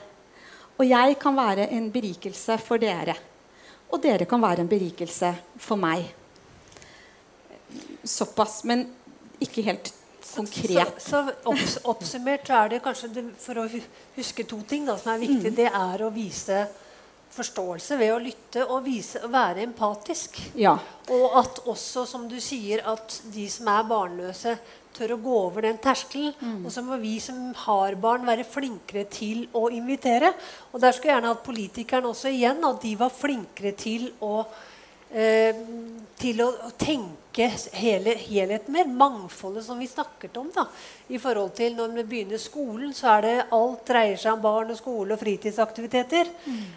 [0.79, 3.17] Og jeg kan være en berikelse for dere.
[3.91, 6.07] Og dere kan være en berikelse for meg.
[8.03, 8.87] Såpass, men
[9.43, 9.91] ikke helt
[10.35, 10.95] konkret.
[10.97, 13.67] Så, så så oppsummert så er det kanskje det, for å
[14.15, 15.51] huske to ting da, som er viktig.
[15.51, 15.59] Mm.
[15.59, 16.65] Det er å vise
[17.35, 20.39] forståelse ved å lytte og vise, være empatisk.
[20.59, 20.75] Ja.
[21.11, 24.55] Og at også, som du sier, at de som er barnløse,
[24.95, 26.33] tør å gå over den terskelen.
[26.39, 26.61] Mm.
[26.65, 30.31] Og så må vi som har barn, være flinkere til å invitere.
[30.71, 34.33] Og der skulle jeg gjerne hatt politikerne også igjen, at de var flinkere til å
[35.11, 35.63] eh,
[36.19, 38.87] til å, å tenke hele, helheten mer.
[38.87, 40.49] Mangfoldet som vi snakket om.
[40.55, 40.67] da,
[41.09, 44.71] i forhold til Når vi begynner skolen, så er det alt dreier seg om barn
[44.71, 46.31] og skole og fritidsaktiviteter.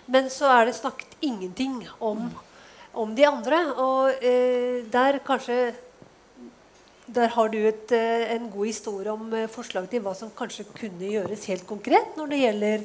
[0.07, 2.27] Men så er det snakket ingenting om,
[2.95, 3.63] om de andre.
[3.77, 5.75] Og eh, der kanskje
[7.09, 10.67] der har du et, eh, en god historie om eh, forslag til hva som kanskje
[10.77, 12.85] kunne gjøres helt konkret når det gjelder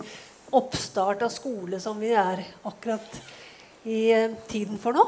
[0.53, 3.19] oppstart av skole, som vi er akkurat
[3.83, 5.03] i eh, tiden for nå.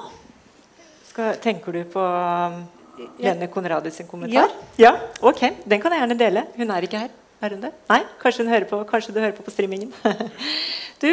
[1.15, 2.55] Skal, tenker du på um,
[3.23, 4.49] Lene Konradi sin kommentar?
[4.75, 4.89] Ja.
[5.23, 6.41] Ok, den kan jeg gjerne dele.
[6.57, 7.13] Hun er ikke her.
[7.39, 7.69] Er hun det?
[7.87, 8.01] Nei?
[8.19, 9.93] Kanskje, hun hører på, kanskje du hører på på streamingen.
[11.03, 11.07] du,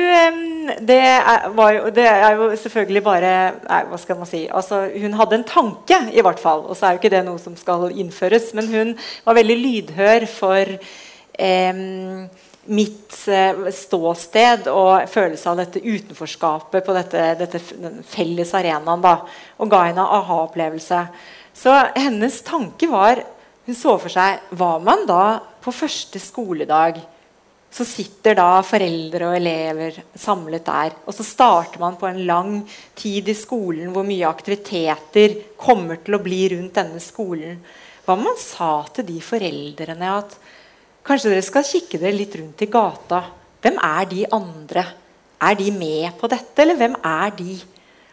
[0.89, 3.31] det, er, var jo, det er jo selvfølgelig bare
[3.61, 4.43] nei, Hva skal man si?
[4.51, 6.67] Altså, hun hadde en tanke, i hvert fall.
[6.67, 8.51] Og så er jo ikke det noe som skal innføres.
[8.59, 10.77] Men hun var veldig lydhør for
[11.39, 12.27] em,
[12.71, 17.61] mitt eh, ståsted og følelse av dette utenforskapet på dette, dette
[18.07, 19.03] felles arenaen.
[19.03, 19.17] da,
[19.59, 21.07] Og ga henne en aha-opplevelse.
[21.55, 23.25] Så hennes tanke var
[23.63, 26.97] Hun så for seg Hva man da på første skoledag
[27.73, 30.97] så sitter da foreldre og elever samlet der.
[31.09, 32.59] Og så starter man på en lang
[32.99, 37.63] tid i skolen hvor mye aktiviteter kommer til å bli rundt denne skolen.
[38.05, 40.37] Hva om man sa til de foreldrene at
[41.07, 43.23] kanskje dere skal kikke dere litt rundt i gata.
[43.63, 44.87] Hvem er de andre?
[45.43, 47.59] Er de med på dette, eller hvem er de?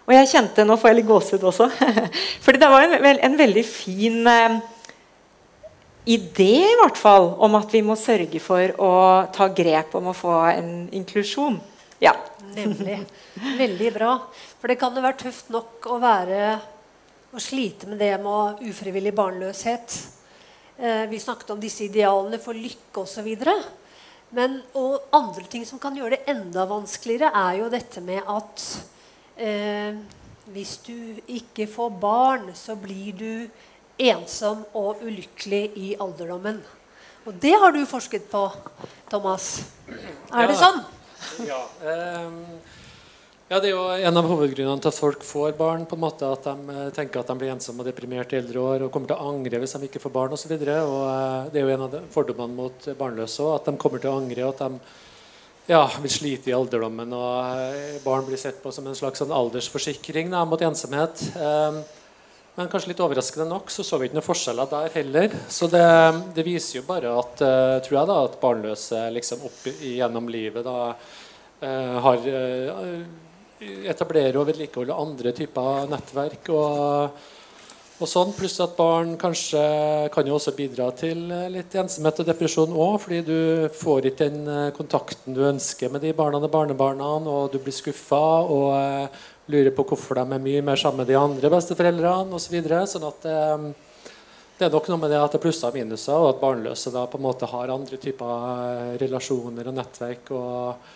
[0.10, 1.70] Og jeg kjente Nå får jeg litt gåsehud også.
[2.44, 4.60] Fordi det var en, en veldig fin eh,
[6.10, 8.94] idé i hvert fall om at vi må sørge for å
[9.36, 11.60] ta grep om å få en inklusjon.
[12.02, 12.16] Ja.
[12.56, 13.04] Nemlig.
[13.60, 14.16] Veldig bra.
[14.58, 16.56] For det kan jo være tøft nok å være
[17.30, 19.98] å slite med det med ufrivillig barnløshet.
[20.80, 23.28] Eh, vi snakket om disse idealene for lykke osv.
[24.32, 28.64] Men og andre ting som kan gjøre det enda vanskeligere, er jo dette med at
[29.36, 29.98] eh,
[30.54, 33.34] hvis du ikke får barn, så blir du
[34.00, 36.62] ensom og ulykkelig i alderdommen.
[37.28, 38.46] Og det har du forsket på,
[39.12, 39.60] Thomas.
[40.32, 40.80] Er det sånn?
[41.44, 42.38] Ja, ehm,
[43.50, 45.86] ja, det er jo en av hovedgrunnene til at folk får barn.
[45.90, 48.62] på en måte At de eh, tenker at de blir ensomme og deprimerte i eldre
[48.62, 50.54] år og kommer til å angre hvis de ikke får barn osv.
[50.54, 54.46] Det er jo en av fordommene mot barnløse òg, at de kommer til å angre.
[54.46, 54.98] og at de
[55.70, 57.14] ja, vil slite i alderdommen.
[57.14, 61.22] og eh, Barn blir sett på som en slags sånn aldersforsikring da, mot ensomhet.
[61.38, 61.80] Ehm,
[62.56, 65.36] men kanskje litt overraskende nok så så vi ikke noen forskjeller der heller.
[65.48, 65.86] Så det,
[66.36, 70.66] det viser jo bare at eh, tror jeg da, at barnløse liksom opp gjennom livet
[70.66, 72.30] da eh, har
[73.62, 76.50] etablerer og vedlikeholde andre typer nettverk.
[76.56, 77.20] og
[78.00, 79.60] og sånn, Pluss at barn kanskje
[80.14, 83.40] kan jo også bidra til litt ensomhet og depresjon òg, fordi du
[83.76, 87.76] får ikke den eh, kontakten du ønsker med de barna og barnebarna, og du blir
[87.76, 89.20] skuffa og eh,
[89.52, 92.46] lurer på hvorfor de er mye mer sammen med de andre besteforeldrene osv.
[92.46, 92.80] Så videre.
[92.88, 93.68] sånn at eh,
[94.60, 96.96] det er nok noe med det at det er plusser og minuser, og at barnløse
[96.96, 100.88] da på en måte har andre typer eh, relasjoner og nettverk og,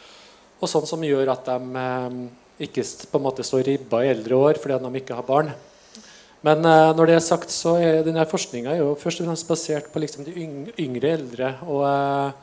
[0.64, 2.18] og sånn som gjør at de eh,
[2.62, 5.54] ikke på en måte står ribba i eldre år fordi de ikke har barn.
[6.44, 10.02] Men uh, når det er sagt, så er denne forskninga først og fremst basert på
[10.04, 10.48] liksom, de
[10.84, 12.34] yngre eldre og uh,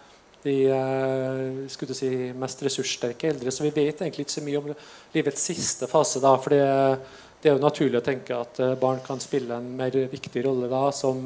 [0.40, 3.52] de uh, si, mest ressurssterke eldre.
[3.52, 4.70] Så vi vet egentlig ikke så mye om
[5.14, 6.22] livets siste fase.
[6.24, 6.62] da, for det,
[7.44, 11.20] er jo naturlig å tenke at barn kan spille en mer viktig rolle da som,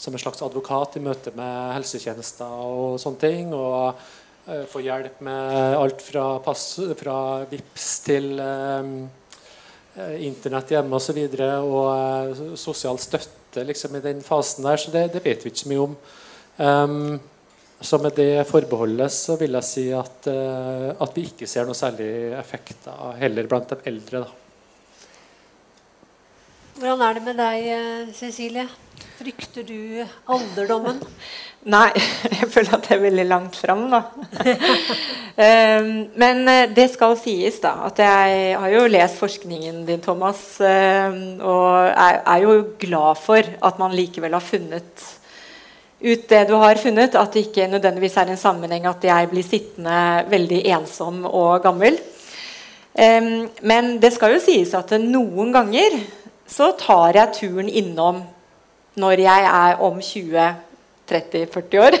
[0.00, 3.52] som en slags advokat i møte med helsetjenester og sånne ting.
[3.52, 4.00] og
[4.70, 6.64] få hjelp med alt fra, pass,
[6.98, 7.16] fra
[7.50, 8.94] VIPS til um,
[10.00, 11.00] Eh, internett hjemme osv.
[11.00, 14.78] Og, så videre, og sosial støtte liksom, i den fasen der.
[14.78, 15.98] Så det, det vet vi ikke så mye om.
[16.60, 17.20] Um,
[17.80, 21.78] så med det forbeholdet så vil jeg si at, uh, at vi ikke ser noe
[21.78, 22.86] særlig effekt
[23.18, 24.26] heller blant de eldre.
[24.26, 24.39] da.
[26.80, 27.64] Hvordan er det med deg,
[28.16, 28.62] Cecilie?
[29.18, 30.00] Frykter du
[30.32, 30.96] alderdommen?
[31.74, 31.90] Nei,
[32.38, 34.00] jeg føler at det er veldig langt fram, da.
[35.40, 40.40] Ehm, men eh, det skal sies, da, at jeg har jo lest forskningen din, Thomas,
[40.64, 45.04] ehm, og er jo glad for at man likevel har funnet
[46.00, 49.44] ut det du har funnet, at det ikke nødvendigvis er en sammenheng at jeg blir
[49.46, 50.00] sittende
[50.32, 52.00] veldig ensom og gammel.
[53.00, 56.00] Ehm, men det skal jo sies at noen ganger
[56.50, 58.24] så tar jeg turen innom
[59.00, 61.96] når jeg er om 20-30-40 år.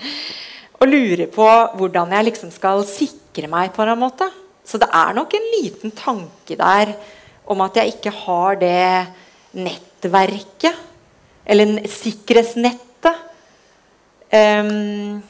[0.78, 1.46] og lurer på
[1.78, 4.28] hvordan jeg liksom skal sikre meg på en måte.
[4.68, 6.92] Så det er nok en liten tanke der
[7.48, 8.84] om at jeg ikke har det
[9.56, 10.76] nettverket,
[11.48, 13.24] eller sikkerhetsnettet.
[14.28, 15.22] Um,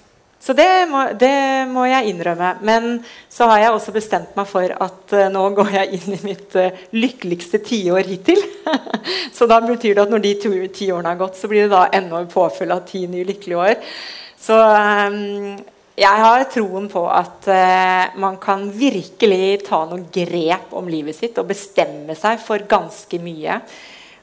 [0.49, 2.55] så det må, det må, jeg innrømme.
[2.65, 2.85] Men
[3.29, 6.55] så har jeg også bestemt meg for at uh, nå går jeg inn i mitt
[6.57, 8.41] uh, lykkeligste tiår hittil.
[9.37, 11.75] så da betyr det at når de to, ti årene har gått, så blir det
[11.75, 13.93] da enda en påfyll av ti nye lykkelige år.
[14.41, 15.53] Så um,
[16.01, 21.37] jeg har troen på at uh, man kan virkelig ta noen grep om livet sitt
[21.37, 23.61] og bestemme seg for ganske mye.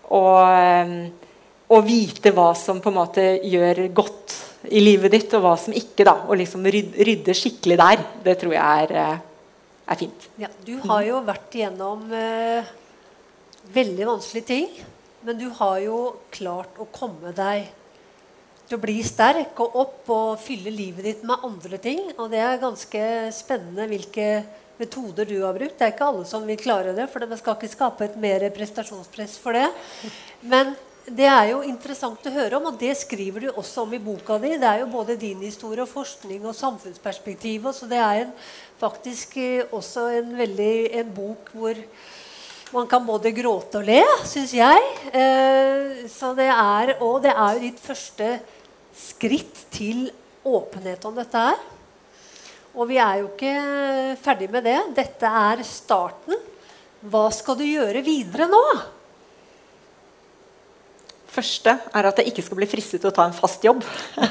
[0.09, 0.97] Og, um,
[1.69, 4.39] og vite hva som på en måte gjør godt
[4.69, 6.05] i livet ditt, og hva som ikke.
[6.07, 8.03] da, Og liksom rydde skikkelig der.
[8.25, 9.19] Det tror jeg er, eh,
[9.87, 10.27] er fint.
[10.37, 12.65] Ja, du har jo vært igjennom eh,
[13.73, 14.69] veldig vanskelige ting.
[15.25, 17.65] Men du har jo klart å komme deg
[18.65, 22.01] til å bli sterk og opp og fylle livet ditt med andre ting.
[22.17, 23.01] Og det er ganske
[23.33, 24.43] spennende hvilke
[24.79, 25.77] metoder du har brukt.
[25.79, 28.45] Det er ikke alle som vil klare det, for man skal ikke skape et mer
[28.55, 29.69] prestasjonspress for det.
[30.45, 30.75] Men
[31.05, 34.39] det er jo interessant å høre om, og det skriver du også om i boka
[34.41, 34.55] di.
[34.57, 37.67] Det er jo både din historie og forskning og samfunnsperspektiv.
[37.77, 38.31] Så det er en,
[38.81, 41.77] faktisk eh, også en, veldig, en bok hvor
[42.73, 44.89] man kan både gråte og le, syns jeg.
[45.13, 48.31] Eh, så det er, og det er jo ditt første
[48.97, 50.07] skritt til
[50.45, 51.61] åpenhet om dette her.
[52.75, 54.79] Og vi er jo ikke ferdig med det.
[54.97, 56.41] Dette er starten.
[57.05, 58.65] Hva skal du gjøre videre nå?
[61.35, 63.83] Første er at jeg ikke skal bli fristet til å ta en fast jobb.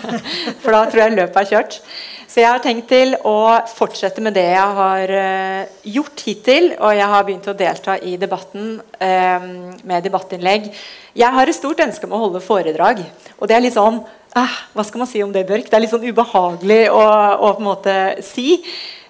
[0.62, 1.78] For da tror jeg løpet er kjørt.
[2.24, 3.36] Så jeg har tenkt til å
[3.76, 6.72] fortsette med det jeg har uh, gjort hittil.
[6.80, 9.46] Og jeg har begynt å delta i debatten uh,
[9.84, 10.72] med debattinnlegg.
[11.14, 13.04] Jeg har et stort ønske om å holde foredrag.
[13.38, 15.70] Og det er litt sånn uh, Hva skal man si om det, Bjørk?
[15.70, 17.96] Det er litt sånn ubehagelig å, å på en måte
[18.26, 18.58] si.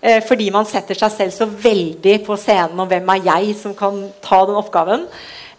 [0.05, 3.73] Eh, fordi man setter seg selv så veldig på scenen, og hvem er jeg som
[3.77, 5.07] kan ta den oppgaven?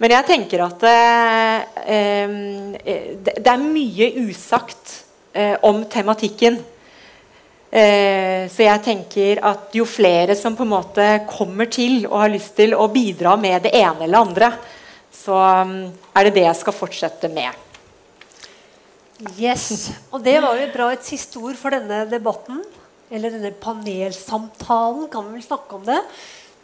[0.01, 1.59] Men jeg tenker at eh,
[3.25, 4.95] det er mye usagt
[5.31, 6.59] eh, om tematikken.
[7.71, 12.33] Eh, så jeg tenker at jo flere som på en måte kommer til og har
[12.35, 14.51] lyst til å bidra med det ene eller andre,
[15.15, 17.61] så er det det jeg skal fortsette med.
[19.39, 19.93] Yes.
[20.11, 22.59] Og det var jo bra et siste ord for denne debatten.
[23.13, 26.01] Eller denne panelsamtalen, kan vi vel snakke om det.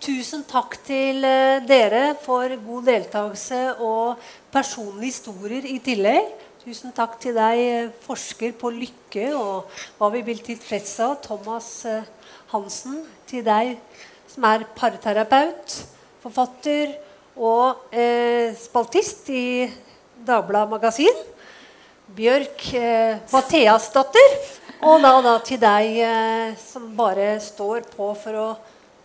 [0.01, 6.31] Tusen takk til eh, dere for god deltakelse og personlige historier i tillegg.
[6.63, 11.69] Tusen takk til deg, eh, forsker på lykke og hva vi vil tilfreds av, Thomas
[11.85, 12.09] eh,
[12.49, 13.03] Hansen.
[13.29, 13.75] Til deg
[14.31, 15.77] som er parterapeut,
[16.25, 16.97] forfatter
[17.37, 19.69] og eh, spaltist i
[20.25, 21.23] Dagbladet Magasin.
[22.17, 24.37] Bjørk eh, Matheasdatter.
[24.81, 28.51] Og da, da til deg eh, som bare står på for å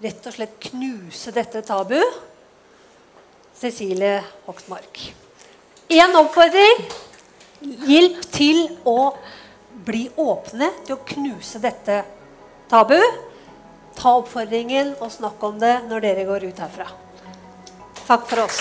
[0.05, 1.99] rett og slett knuse dette tabu.
[3.57, 5.01] Cecilie Hoksmark.
[5.89, 6.83] Én oppfordring.
[7.89, 9.15] Hjelp til å
[9.87, 12.03] bli åpne til å knuse dette
[12.71, 12.99] tabu.
[13.97, 16.91] Ta oppfordringen og snakk om det når dere går ut herfra.
[18.07, 18.61] Takk for oss.